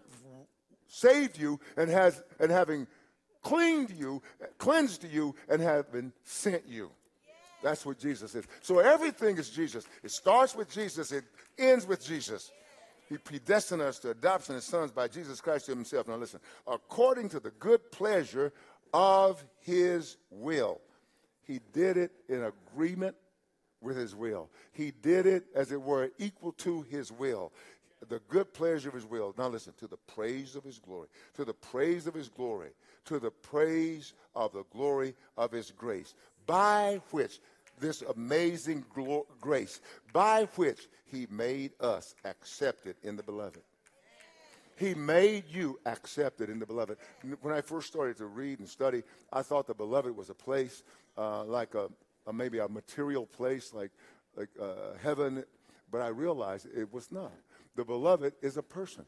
saved 0.86 1.38
you 1.38 1.60
and, 1.76 1.90
has, 1.90 2.22
and 2.40 2.50
having 2.50 2.86
cleaned 3.42 3.90
you, 3.90 4.22
cleansed 4.58 5.04
you, 5.04 5.34
and 5.48 5.60
been 5.92 6.12
sent 6.24 6.66
you. 6.66 6.90
That's 7.62 7.84
what 7.84 7.98
Jesus 7.98 8.34
is. 8.34 8.46
So 8.62 8.78
everything 8.78 9.36
is 9.36 9.50
Jesus. 9.50 9.86
It 10.02 10.10
starts 10.10 10.54
with 10.54 10.70
Jesus, 10.70 11.12
it 11.12 11.24
ends 11.58 11.86
with 11.86 12.04
Jesus. 12.04 12.50
He 13.08 13.16
predestined 13.16 13.80
us 13.80 13.98
to 14.00 14.10
adoption 14.10 14.56
as 14.56 14.64
sons 14.64 14.90
by 14.90 15.08
Jesus 15.08 15.40
Christ 15.40 15.66
himself. 15.66 16.08
Now 16.08 16.16
listen, 16.16 16.40
according 16.66 17.30
to 17.30 17.40
the 17.40 17.52
good 17.52 17.90
pleasure 17.90 18.52
of 18.92 19.42
his 19.60 20.18
will. 20.30 20.80
He 21.46 21.60
did 21.72 21.96
it 21.96 22.12
in 22.28 22.44
agreement 22.44 23.16
with 23.80 23.96
his 23.96 24.14
will. 24.14 24.50
He 24.72 24.90
did 24.90 25.24
it, 25.24 25.44
as 25.54 25.72
it 25.72 25.80
were, 25.80 26.10
equal 26.18 26.52
to 26.52 26.82
his 26.82 27.10
will. 27.10 27.52
The 28.08 28.20
good 28.28 28.52
pleasure 28.52 28.90
of 28.90 28.94
his 28.94 29.06
will. 29.06 29.34
Now 29.38 29.48
listen, 29.48 29.72
to 29.78 29.86
the 29.86 29.96
praise 29.96 30.54
of 30.54 30.64
his 30.64 30.78
glory. 30.78 31.08
To 31.36 31.46
the 31.46 31.54
praise 31.54 32.06
of 32.06 32.12
his 32.12 32.28
glory 32.28 32.70
to 33.08 33.18
the 33.18 33.30
praise 33.30 34.12
of 34.36 34.52
the 34.52 34.64
glory 34.70 35.14
of 35.38 35.50
his 35.50 35.70
grace, 35.70 36.14
by 36.48 37.00
which 37.12 37.38
this 37.78 38.02
amazing 38.02 38.84
glo- 38.92 39.26
grace, 39.40 39.80
by 40.12 40.48
which 40.56 40.88
he 41.04 41.28
made 41.30 41.72
us 41.78 42.16
accepted 42.24 42.96
in 43.04 43.14
the 43.14 43.22
beloved. 43.22 43.60
He 44.76 44.94
made 44.94 45.44
you 45.48 45.78
accepted 45.86 46.50
in 46.50 46.58
the 46.58 46.66
beloved. 46.66 46.96
When 47.42 47.54
I 47.54 47.60
first 47.60 47.88
started 47.88 48.16
to 48.16 48.26
read 48.26 48.58
and 48.60 48.68
study, 48.68 49.02
I 49.32 49.42
thought 49.42 49.66
the 49.66 49.74
beloved 49.74 50.16
was 50.16 50.30
a 50.30 50.34
place 50.34 50.82
uh, 51.16 51.44
like 51.44 51.74
a, 51.74 51.88
a, 52.26 52.32
maybe 52.32 52.58
a 52.58 52.68
material 52.68 53.26
place 53.26 53.74
like, 53.74 53.90
like 54.36 54.48
uh, 54.60 54.96
heaven, 55.02 55.44
but 55.90 56.00
I 56.00 56.08
realized 56.08 56.66
it 56.74 56.92
was 56.92 57.12
not. 57.12 57.32
The 57.76 57.84
beloved 57.84 58.34
is 58.40 58.56
a 58.56 58.62
person. 58.62 59.04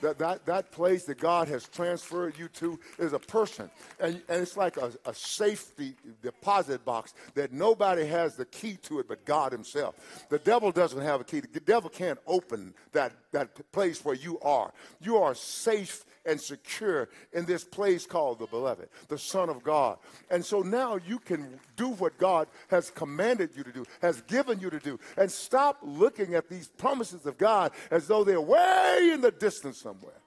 That, 0.00 0.18
that, 0.18 0.46
that 0.46 0.70
place 0.70 1.04
that 1.04 1.18
God 1.18 1.48
has 1.48 1.68
transferred 1.68 2.38
you 2.38 2.48
to 2.48 2.78
is 2.98 3.12
a 3.12 3.18
person. 3.18 3.70
And, 3.98 4.22
and 4.28 4.42
it's 4.42 4.56
like 4.56 4.76
a, 4.76 4.92
a 5.04 5.14
safety 5.14 5.94
deposit 6.22 6.84
box 6.84 7.14
that 7.34 7.52
nobody 7.52 8.06
has 8.06 8.36
the 8.36 8.46
key 8.46 8.76
to 8.84 9.00
it 9.00 9.08
but 9.08 9.24
God 9.24 9.52
Himself. 9.52 9.96
The 10.28 10.38
devil 10.38 10.72
doesn't 10.72 11.00
have 11.00 11.20
a 11.20 11.24
key. 11.24 11.40
The 11.40 11.60
devil 11.60 11.90
can't 11.90 12.18
open 12.26 12.74
that, 12.92 13.12
that 13.32 13.72
place 13.72 14.04
where 14.04 14.14
you 14.14 14.38
are. 14.40 14.72
You 15.00 15.18
are 15.18 15.34
safe 15.34 16.04
and 16.26 16.40
secure 16.40 17.08
in 17.32 17.44
this 17.44 17.64
place 17.64 18.06
called 18.06 18.38
the 18.38 18.46
beloved, 18.46 18.88
the 19.08 19.18
Son 19.18 19.48
of 19.48 19.62
God. 19.62 19.98
And 20.30 20.44
so 20.44 20.60
now 20.60 20.96
you 20.96 21.18
can 21.18 21.58
do 21.76 21.88
what 21.88 22.18
God 22.18 22.48
has 22.68 22.90
commanded 22.90 23.50
you 23.56 23.64
to 23.64 23.72
do, 23.72 23.84
has 24.02 24.20
given 24.22 24.60
you 24.60 24.70
to 24.70 24.78
do, 24.78 24.98
and 25.16 25.30
stop 25.30 25.78
looking 25.82 26.34
at 26.34 26.48
these 26.48 26.68
promises 26.68 27.26
of 27.26 27.38
God 27.38 27.72
as 27.90 28.06
though 28.06 28.24
they're 28.24 28.40
way 28.40 29.10
in 29.12 29.20
the 29.20 29.30
distance 29.30 29.80
somewhere. 29.80 30.20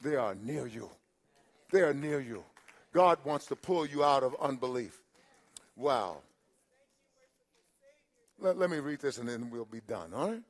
They 0.00 0.16
are 0.16 0.34
near 0.34 0.66
you. 0.66 0.88
They 1.70 1.82
are 1.82 1.94
near 1.94 2.20
you. 2.20 2.44
God 2.92 3.18
wants 3.24 3.46
to 3.46 3.56
pull 3.56 3.86
you 3.86 4.02
out 4.02 4.22
of 4.22 4.34
unbelief. 4.40 5.00
Wow. 5.76 6.18
Let, 8.38 8.58
let 8.58 8.70
me 8.70 8.78
read 8.78 9.00
this 9.00 9.18
and 9.18 9.28
then 9.28 9.50
we'll 9.50 9.66
be 9.66 9.80
done, 9.86 10.12
all 10.14 10.30
right? 10.30 10.42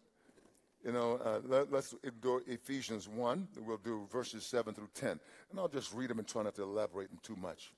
You 0.85 0.93
know, 0.93 1.21
uh, 1.23 1.40
let, 1.47 1.73
us 1.75 1.95
do 2.23 2.40
Ephesians 2.47 3.07
1. 3.07 3.49
We'll 3.59 3.77
do 3.77 4.07
verses 4.11 4.47
7 4.47 4.73
through 4.73 4.88
10. 4.95 5.11
And 5.11 5.61
I'll 5.61 5.69
just 5.69 5.93
read 5.93 6.09
them 6.09 6.19
and 6.19 6.27
try 6.27 6.43
not 6.43 6.55
to 6.55 6.62
elaborate 6.62 7.11
them 7.11 7.19
too 7.23 7.37
much. 7.37 7.73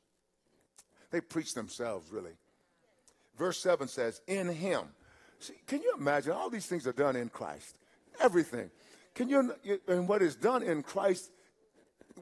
They 1.10 1.20
preach 1.20 1.52
themselves, 1.52 2.10
really. 2.12 2.32
Verse 3.36 3.58
7 3.58 3.88
says, 3.88 4.20
In 4.28 4.48
him. 4.48 4.82
See, 5.40 5.54
can 5.66 5.82
you 5.82 5.94
imagine? 5.98 6.32
All 6.32 6.48
these 6.48 6.66
things 6.66 6.86
are 6.86 6.92
done 6.92 7.16
in 7.16 7.28
Christ. 7.28 7.76
Everything. 8.20 8.70
Can 9.14 9.28
you, 9.28 9.52
and 9.88 10.08
what 10.08 10.22
is 10.22 10.36
done 10.36 10.62
in 10.62 10.82
Christ 10.82 11.30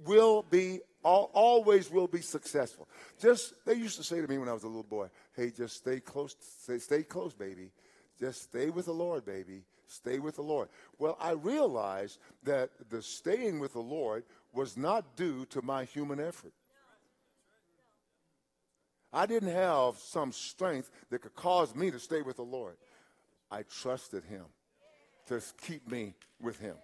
will 0.07 0.43
be, 0.43 0.81
always 1.03 1.91
will 1.91 2.09
be 2.09 2.23
successful. 2.23 2.89
Just, 3.21 3.53
they 3.67 3.75
used 3.75 3.99
to 3.99 4.03
say 4.03 4.23
to 4.23 4.27
me 4.27 4.39
when 4.39 4.49
I 4.49 4.55
was 4.55 4.65
a 4.65 4.67
little 4.67 4.83
boy, 4.83 5.09
hey, 5.37 5.51
just 5.51 5.77
stay 5.77 6.01
close, 6.01 6.35
stay, 6.63 6.79
stay 6.79 7.03
close, 7.03 7.35
baby. 7.35 7.71
Just 8.19 8.45
stay 8.45 8.71
with 8.71 8.87
the 8.87 8.93
Lord, 8.93 9.27
baby 9.27 9.65
Stay 9.91 10.21
with 10.21 10.37
the 10.37 10.43
Lord. 10.43 10.69
Well, 10.99 11.17
I 11.21 11.33
realized 11.33 12.21
that 12.45 12.71
the 12.91 13.03
staying 13.03 13.59
with 13.59 13.73
the 13.73 13.81
Lord 13.81 14.23
was 14.53 14.77
not 14.77 15.17
due 15.17 15.45
to 15.47 15.63
my 15.63 15.85
human 15.85 16.21
effort. 16.21 16.53
I 19.13 19.27
didn't 19.27 19.53
have 19.53 19.97
some 19.97 20.31
strength 20.31 20.91
that 21.11 21.23
could 21.23 21.35
cause 21.35 21.75
me 21.75 21.91
to 21.91 21.99
stay 21.99 22.23
with 22.23 22.37
the 22.37 22.43
Lord. 22.43 22.77
I 23.51 23.65
trusted 23.65 24.23
Him 24.23 24.45
to 25.27 25.43
keep 25.67 25.91
me 25.91 26.15
with 26.41 26.61
Him. 26.61 26.77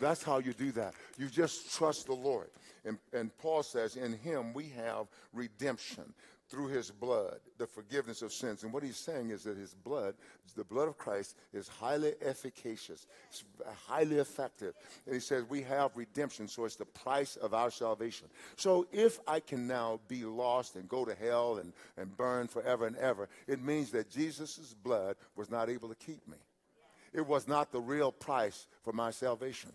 That's 0.00 0.22
how 0.22 0.38
you 0.38 0.54
do 0.54 0.72
that. 0.72 0.94
You 1.18 1.26
just 1.26 1.76
trust 1.76 2.06
the 2.06 2.14
Lord. 2.14 2.48
And, 2.86 2.98
and 3.12 3.36
Paul 3.36 3.62
says, 3.62 3.96
in 3.96 4.14
Him 4.14 4.54
we 4.54 4.70
have 4.70 5.06
redemption 5.34 6.14
through 6.50 6.66
his 6.66 6.90
blood, 6.90 7.38
the 7.58 7.66
forgiveness 7.66 8.22
of 8.22 8.32
sins. 8.32 8.64
And 8.64 8.72
what 8.72 8.82
he's 8.82 8.96
saying 8.96 9.30
is 9.30 9.44
that 9.44 9.56
his 9.56 9.72
blood, 9.72 10.14
the 10.56 10.64
blood 10.64 10.88
of 10.88 10.98
Christ, 10.98 11.36
is 11.54 11.68
highly 11.68 12.14
efficacious, 12.20 13.06
it's 13.28 13.44
highly 13.86 14.16
effective. 14.16 14.74
And 15.06 15.14
he 15.14 15.20
says 15.20 15.44
we 15.48 15.62
have 15.62 15.96
redemption, 15.96 16.48
so 16.48 16.64
it's 16.64 16.76
the 16.76 16.84
price 16.84 17.36
of 17.36 17.54
our 17.54 17.70
salvation. 17.70 18.28
So 18.56 18.86
if 18.92 19.20
I 19.28 19.38
can 19.38 19.68
now 19.68 20.00
be 20.08 20.24
lost 20.24 20.74
and 20.74 20.88
go 20.88 21.04
to 21.04 21.14
hell 21.14 21.58
and, 21.58 21.72
and 21.96 22.16
burn 22.16 22.48
forever 22.48 22.86
and 22.86 22.96
ever, 22.96 23.28
it 23.46 23.62
means 23.62 23.92
that 23.92 24.10
Jesus' 24.10 24.74
blood 24.82 25.16
was 25.36 25.50
not 25.50 25.70
able 25.70 25.88
to 25.88 25.94
keep 25.94 26.26
me. 26.26 26.38
It 27.12 27.26
was 27.26 27.46
not 27.46 27.72
the 27.72 27.80
real 27.80 28.12
price 28.12 28.66
for 28.82 28.92
my 28.92 29.10
salvation. 29.10 29.70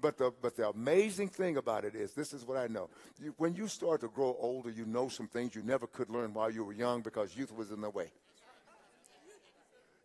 But 0.00 0.16
the, 0.16 0.32
but 0.40 0.56
the 0.56 0.68
amazing 0.68 1.28
thing 1.28 1.56
about 1.56 1.84
it 1.84 1.94
is, 1.94 2.12
this 2.12 2.32
is 2.32 2.46
what 2.46 2.56
I 2.56 2.68
know. 2.68 2.88
You, 3.20 3.34
when 3.36 3.54
you 3.54 3.66
start 3.66 4.00
to 4.02 4.08
grow 4.08 4.36
older, 4.38 4.70
you 4.70 4.86
know 4.86 5.08
some 5.08 5.26
things 5.26 5.54
you 5.54 5.62
never 5.62 5.86
could 5.86 6.08
learn 6.08 6.32
while 6.32 6.50
you 6.50 6.64
were 6.64 6.72
young 6.72 7.02
because 7.02 7.36
youth 7.36 7.52
was 7.52 7.72
in 7.72 7.80
the 7.80 7.90
way. 7.90 8.10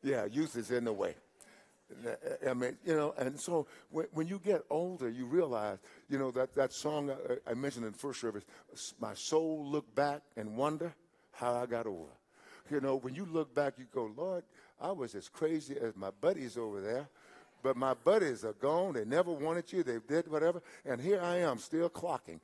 Yeah, 0.01 0.25
youth 0.25 0.57
is 0.57 0.71
in 0.71 0.85
the 0.85 0.93
way. 0.93 1.15
I 2.47 2.53
mean, 2.55 2.75
you 2.85 2.95
know, 2.95 3.13
and 3.17 3.39
so 3.39 3.67
when, 3.91 4.07
when 4.13 4.27
you 4.27 4.39
get 4.43 4.63
older, 4.69 5.09
you 5.09 5.25
realize, 5.25 5.77
you 6.09 6.17
know, 6.17 6.31
that, 6.31 6.55
that 6.55 6.73
song 6.73 7.11
I, 7.11 7.51
I 7.51 7.53
mentioned 7.53 7.85
in 7.85 7.93
first 7.93 8.19
service, 8.19 8.43
my 8.99 9.13
soul 9.13 9.63
look 9.65 9.93
back 9.93 10.21
and 10.35 10.57
wonder 10.57 10.93
how 11.33 11.53
I 11.53 11.67
got 11.67 11.85
over. 11.85 12.09
You 12.71 12.81
know, 12.81 12.95
when 12.95 13.13
you 13.13 13.25
look 13.25 13.53
back, 13.53 13.75
you 13.77 13.85
go, 13.93 14.11
Lord, 14.15 14.43
I 14.81 14.91
was 14.91 15.13
as 15.13 15.29
crazy 15.29 15.75
as 15.79 15.95
my 15.95 16.09
buddies 16.09 16.57
over 16.57 16.81
there 16.81 17.07
but 17.63 17.77
my 17.77 17.93
buddies 17.93 18.43
are 18.43 18.53
gone. 18.53 18.93
They 18.93 19.05
never 19.05 19.31
wanted 19.31 19.71
you. 19.71 19.83
They 19.83 19.99
did 20.07 20.29
whatever. 20.29 20.61
And 20.85 20.99
here 21.01 21.21
I 21.21 21.37
am 21.37 21.57
still 21.57 21.89
clocking. 21.89 22.39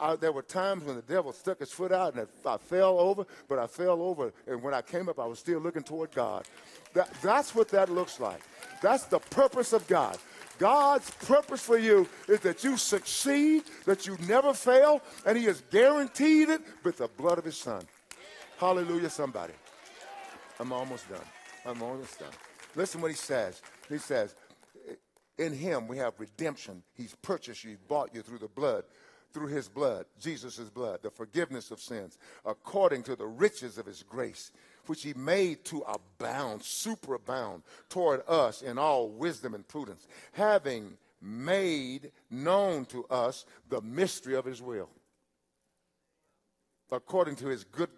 I, 0.00 0.16
there 0.16 0.32
were 0.32 0.42
times 0.42 0.84
when 0.84 0.96
the 0.96 1.02
devil 1.02 1.32
stuck 1.32 1.60
his 1.60 1.70
foot 1.70 1.92
out 1.92 2.14
and 2.14 2.26
I 2.44 2.56
fell 2.56 2.98
over, 2.98 3.26
but 3.48 3.58
I 3.58 3.66
fell 3.66 4.02
over. 4.02 4.32
And 4.46 4.62
when 4.62 4.72
I 4.72 4.80
came 4.80 5.08
up, 5.08 5.20
I 5.20 5.26
was 5.26 5.38
still 5.38 5.60
looking 5.60 5.82
toward 5.82 6.12
God. 6.12 6.46
That, 6.94 7.12
that's 7.22 7.54
what 7.54 7.68
that 7.68 7.90
looks 7.90 8.18
like. 8.18 8.40
That's 8.80 9.04
the 9.04 9.18
purpose 9.18 9.72
of 9.72 9.86
God. 9.86 10.18
God's 10.58 11.10
purpose 11.10 11.60
for 11.60 11.78
you 11.78 12.08
is 12.28 12.40
that 12.40 12.62
you 12.62 12.76
succeed, 12.76 13.64
that 13.84 14.06
you 14.06 14.16
never 14.28 14.54
fail, 14.54 15.02
and 15.26 15.36
He 15.36 15.44
has 15.44 15.62
guaranteed 15.70 16.48
it 16.50 16.60
with 16.84 16.98
the 16.98 17.08
blood 17.08 17.38
of 17.38 17.44
His 17.44 17.56
Son. 17.56 17.84
Hallelujah, 18.58 19.10
somebody. 19.10 19.54
I'm 20.60 20.72
almost 20.72 21.08
done. 21.08 21.24
I'm 21.66 21.82
almost 21.82 22.18
done. 22.20 22.28
Listen 22.76 23.00
what 23.00 23.10
He 23.10 23.16
says. 23.16 23.60
He 23.88 23.98
says, 23.98 24.34
in 25.38 25.52
him 25.52 25.88
we 25.88 25.98
have 25.98 26.18
redemption. 26.18 26.82
He's 26.94 27.14
purchased 27.22 27.64
you, 27.64 27.76
bought 27.88 28.14
you 28.14 28.22
through 28.22 28.38
the 28.38 28.48
blood, 28.48 28.84
through 29.32 29.48
his 29.48 29.68
blood, 29.68 30.06
Jesus' 30.20 30.58
blood, 30.58 31.00
the 31.02 31.10
forgiveness 31.10 31.70
of 31.70 31.80
sins, 31.80 32.18
according 32.44 33.02
to 33.04 33.16
the 33.16 33.26
riches 33.26 33.78
of 33.78 33.86
his 33.86 34.02
grace, 34.02 34.52
which 34.86 35.02
he 35.02 35.14
made 35.14 35.64
to 35.64 35.82
abound, 35.82 36.60
superabound 36.60 37.62
toward 37.88 38.22
us 38.28 38.62
in 38.62 38.78
all 38.78 39.08
wisdom 39.08 39.54
and 39.54 39.66
prudence, 39.66 40.06
having 40.32 40.96
made 41.20 42.10
known 42.30 42.84
to 42.86 43.04
us 43.06 43.46
the 43.68 43.80
mystery 43.80 44.34
of 44.34 44.44
his 44.44 44.60
will, 44.60 44.90
according 46.90 47.36
to 47.36 47.46
his 47.46 47.64
good 47.64 47.90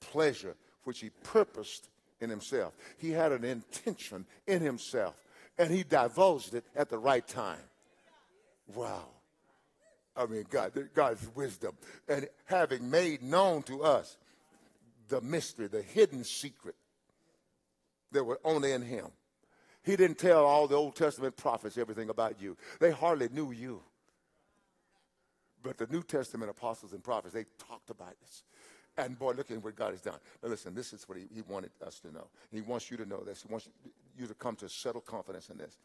pleasure, 0.00 0.56
which 0.84 1.00
he 1.00 1.10
purposed 1.22 1.88
in 2.20 2.28
himself. 2.28 2.74
He 2.98 3.10
had 3.10 3.32
an 3.32 3.44
intention 3.44 4.26
in 4.46 4.60
himself 4.60 5.14
and 5.58 5.70
he 5.70 5.82
divulged 5.82 6.54
it 6.54 6.64
at 6.74 6.88
the 6.88 6.98
right 6.98 7.26
time. 7.26 7.58
Wow. 8.74 9.04
I 10.16 10.26
mean, 10.26 10.44
God, 10.50 10.72
God's 10.94 11.26
wisdom. 11.34 11.76
And 12.08 12.28
having 12.46 12.90
made 12.90 13.22
known 13.22 13.62
to 13.64 13.82
us 13.82 14.16
the 15.08 15.20
mystery, 15.20 15.66
the 15.68 15.82
hidden 15.82 16.24
secret 16.24 16.74
that 18.12 18.24
were 18.24 18.40
only 18.44 18.72
in 18.72 18.82
him. 18.82 19.06
He 19.82 19.94
didn't 19.94 20.18
tell 20.18 20.44
all 20.44 20.66
the 20.66 20.74
Old 20.74 20.96
Testament 20.96 21.36
prophets 21.36 21.78
everything 21.78 22.08
about 22.08 22.40
you. 22.40 22.56
They 22.80 22.90
hardly 22.90 23.28
knew 23.28 23.52
you. 23.52 23.82
But 25.62 25.78
the 25.78 25.86
New 25.86 26.02
Testament 26.02 26.50
apostles 26.50 26.92
and 26.92 27.04
prophets, 27.04 27.34
they 27.34 27.44
talked 27.58 27.90
about 27.90 28.14
this. 28.20 28.42
And 28.98 29.18
boy, 29.18 29.32
look 29.32 29.50
at 29.50 29.62
what 29.62 29.76
God 29.76 29.90
has 29.90 30.00
done. 30.00 30.18
Now 30.42 30.48
listen, 30.48 30.74
this 30.74 30.92
is 30.92 31.08
what 31.08 31.18
he, 31.18 31.24
he 31.34 31.42
wanted 31.42 31.70
us 31.86 32.00
to 32.00 32.12
know. 32.12 32.28
He 32.50 32.62
wants 32.62 32.90
you 32.90 32.96
to 32.96 33.06
know 33.06 33.22
this. 33.22 33.42
He 33.42 33.48
wants 33.52 33.68
you 34.18 34.26
to 34.26 34.34
come 34.34 34.56
to 34.56 34.68
settle 34.68 35.02
confidence 35.02 35.50
in 35.50 35.58
this. 35.58 35.76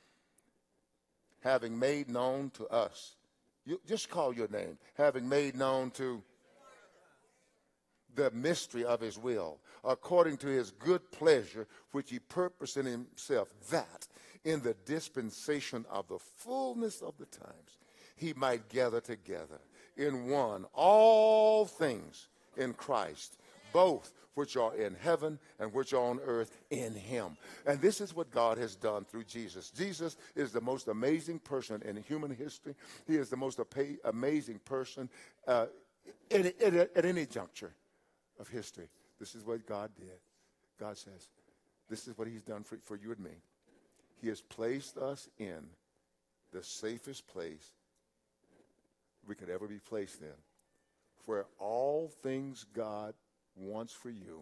Having 1.41 1.77
made 1.77 2.09
known 2.09 2.51
to 2.51 2.67
us, 2.67 3.15
you 3.65 3.81
just 3.87 4.09
call 4.09 4.33
your 4.33 4.47
name. 4.47 4.77
Having 4.95 5.27
made 5.27 5.55
known 5.55 5.91
to 5.91 6.21
the 8.15 8.31
mystery 8.31 8.83
of 8.85 8.99
his 8.99 9.17
will, 9.17 9.59
according 9.83 10.37
to 10.37 10.47
his 10.47 10.71
good 10.71 11.11
pleasure, 11.11 11.67
which 11.91 12.09
he 12.09 12.19
purposed 12.19 12.77
in 12.77 12.85
himself, 12.85 13.49
that 13.69 14.07
in 14.43 14.61
the 14.61 14.75
dispensation 14.85 15.85
of 15.89 16.07
the 16.07 16.19
fullness 16.19 17.01
of 17.01 17.13
the 17.17 17.25
times, 17.25 17.77
he 18.15 18.33
might 18.33 18.69
gather 18.69 19.01
together 19.01 19.59
in 19.97 20.27
one 20.27 20.65
all 20.73 21.65
things 21.65 22.27
in 22.57 22.73
Christ, 22.73 23.37
both 23.73 24.13
which 24.33 24.55
are 24.55 24.75
in 24.75 24.95
heaven 24.95 25.39
and 25.59 25.73
which 25.73 25.93
are 25.93 26.01
on 26.01 26.19
earth 26.25 26.51
in 26.69 26.93
him. 26.93 27.37
And 27.65 27.81
this 27.81 27.99
is 27.99 28.15
what 28.15 28.31
God 28.31 28.57
has 28.57 28.75
done 28.75 29.05
through 29.05 29.25
Jesus. 29.25 29.71
Jesus 29.71 30.15
is 30.35 30.51
the 30.51 30.61
most 30.61 30.87
amazing 30.87 31.39
person 31.39 31.81
in 31.83 31.97
human 31.97 32.33
history. 32.33 32.75
He 33.07 33.15
is 33.15 33.29
the 33.29 33.37
most 33.37 33.59
amazing 34.05 34.59
person 34.65 35.09
uh, 35.47 35.67
in, 36.29 36.53
at 36.61 37.05
any 37.05 37.25
juncture 37.25 37.73
of 38.39 38.47
history. 38.47 38.87
This 39.19 39.35
is 39.35 39.45
what 39.45 39.65
God 39.67 39.91
did. 39.95 40.19
God 40.79 40.97
says, 40.97 41.27
this 41.89 42.07
is 42.07 42.17
what 42.17 42.27
he's 42.27 42.41
done 42.41 42.63
for, 42.63 42.77
for 42.83 42.95
you 42.95 43.11
and 43.11 43.19
me. 43.19 43.31
He 44.21 44.29
has 44.29 44.41
placed 44.41 44.97
us 44.97 45.27
in 45.37 45.59
the 46.51 46.63
safest 46.63 47.27
place 47.27 47.71
we 49.27 49.35
could 49.35 49.49
ever 49.49 49.67
be 49.67 49.79
placed 49.79 50.21
in 50.21 50.50
where 51.25 51.45
all 51.59 52.11
things 52.21 52.65
God 52.73 53.13
wants 53.55 53.93
for 53.93 54.09
you 54.09 54.41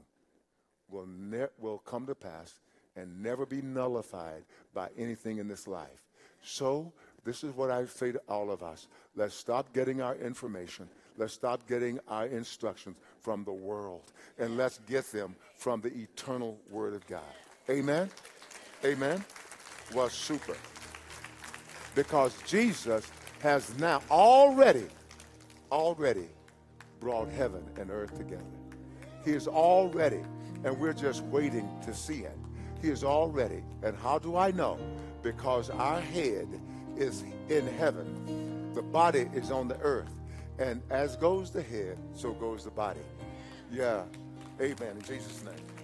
will, 0.90 1.08
ne- 1.08 1.48
will 1.58 1.80
come 1.80 2.06
to 2.08 2.16
pass 2.16 2.60
and 2.96 3.22
never 3.22 3.46
be 3.46 3.62
nullified 3.62 4.44
by 4.74 4.90
anything 4.98 5.38
in 5.38 5.48
this 5.48 5.68
life. 5.68 6.06
So 6.42 6.94
This 7.24 7.44
is 7.44 7.56
what 7.56 7.70
I 7.70 7.86
say 7.86 8.12
to 8.12 8.22
all 8.30 8.52
of 8.52 8.64
us. 8.64 8.88
Let's 9.16 9.36
stop 9.36 9.74
getting 9.74 10.02
our 10.02 10.16
information. 10.16 10.90
Let's 11.18 11.34
stop 11.34 11.68
getting 11.68 12.00
our 12.08 12.26
instructions 12.28 12.96
from 13.20 13.44
the 13.44 13.52
world. 13.52 14.04
And 14.38 14.58
let's 14.58 14.80
get 14.90 15.12
them 15.12 15.36
from 15.58 15.82
the 15.82 15.90
eternal 15.90 16.58
Word 16.70 16.94
of 16.94 17.06
God. 17.08 17.22
Amen? 17.70 18.10
Amen? 18.86 19.24
Was 19.94 20.14
super. 20.14 20.56
Because 21.94 22.36
Jesus 22.48 23.10
has 23.42 23.78
now 23.80 24.02
already, 24.10 24.88
already 25.72 26.28
brought 27.00 27.30
heaven 27.30 27.64
and 27.78 27.90
earth 27.90 28.18
together. 28.18 28.44
He 29.24 29.32
is 29.32 29.48
already, 29.48 30.22
and 30.64 30.80
we're 30.80 30.94
just 30.94 31.24
waiting 31.26 31.70
to 31.86 31.94
see 31.94 32.22
it. 32.22 32.38
He 32.82 32.90
is 32.90 33.04
already. 33.04 33.64
And 33.84 33.98
how 33.98 34.20
do 34.20 34.36
I 34.36 34.52
know? 34.52 34.78
Because 35.22 35.70
our 35.70 36.00
head 36.00 36.48
is 36.96 37.24
in 37.50 37.68
heaven, 37.68 38.74
the 38.74 38.82
body 38.82 39.30
is 39.34 39.52
on 39.52 39.68
the 39.68 39.78
earth. 39.80 40.14
And 40.58 40.82
as 40.90 41.16
goes 41.16 41.52
the 41.52 41.62
head, 41.62 41.98
so 42.14 42.34
goes 42.34 42.64
the 42.64 42.72
body. 42.72 43.00
Yeah. 43.72 44.04
Amen. 44.62 44.98
In 44.98 45.02
Jesus' 45.02 45.44
name. 45.44 45.79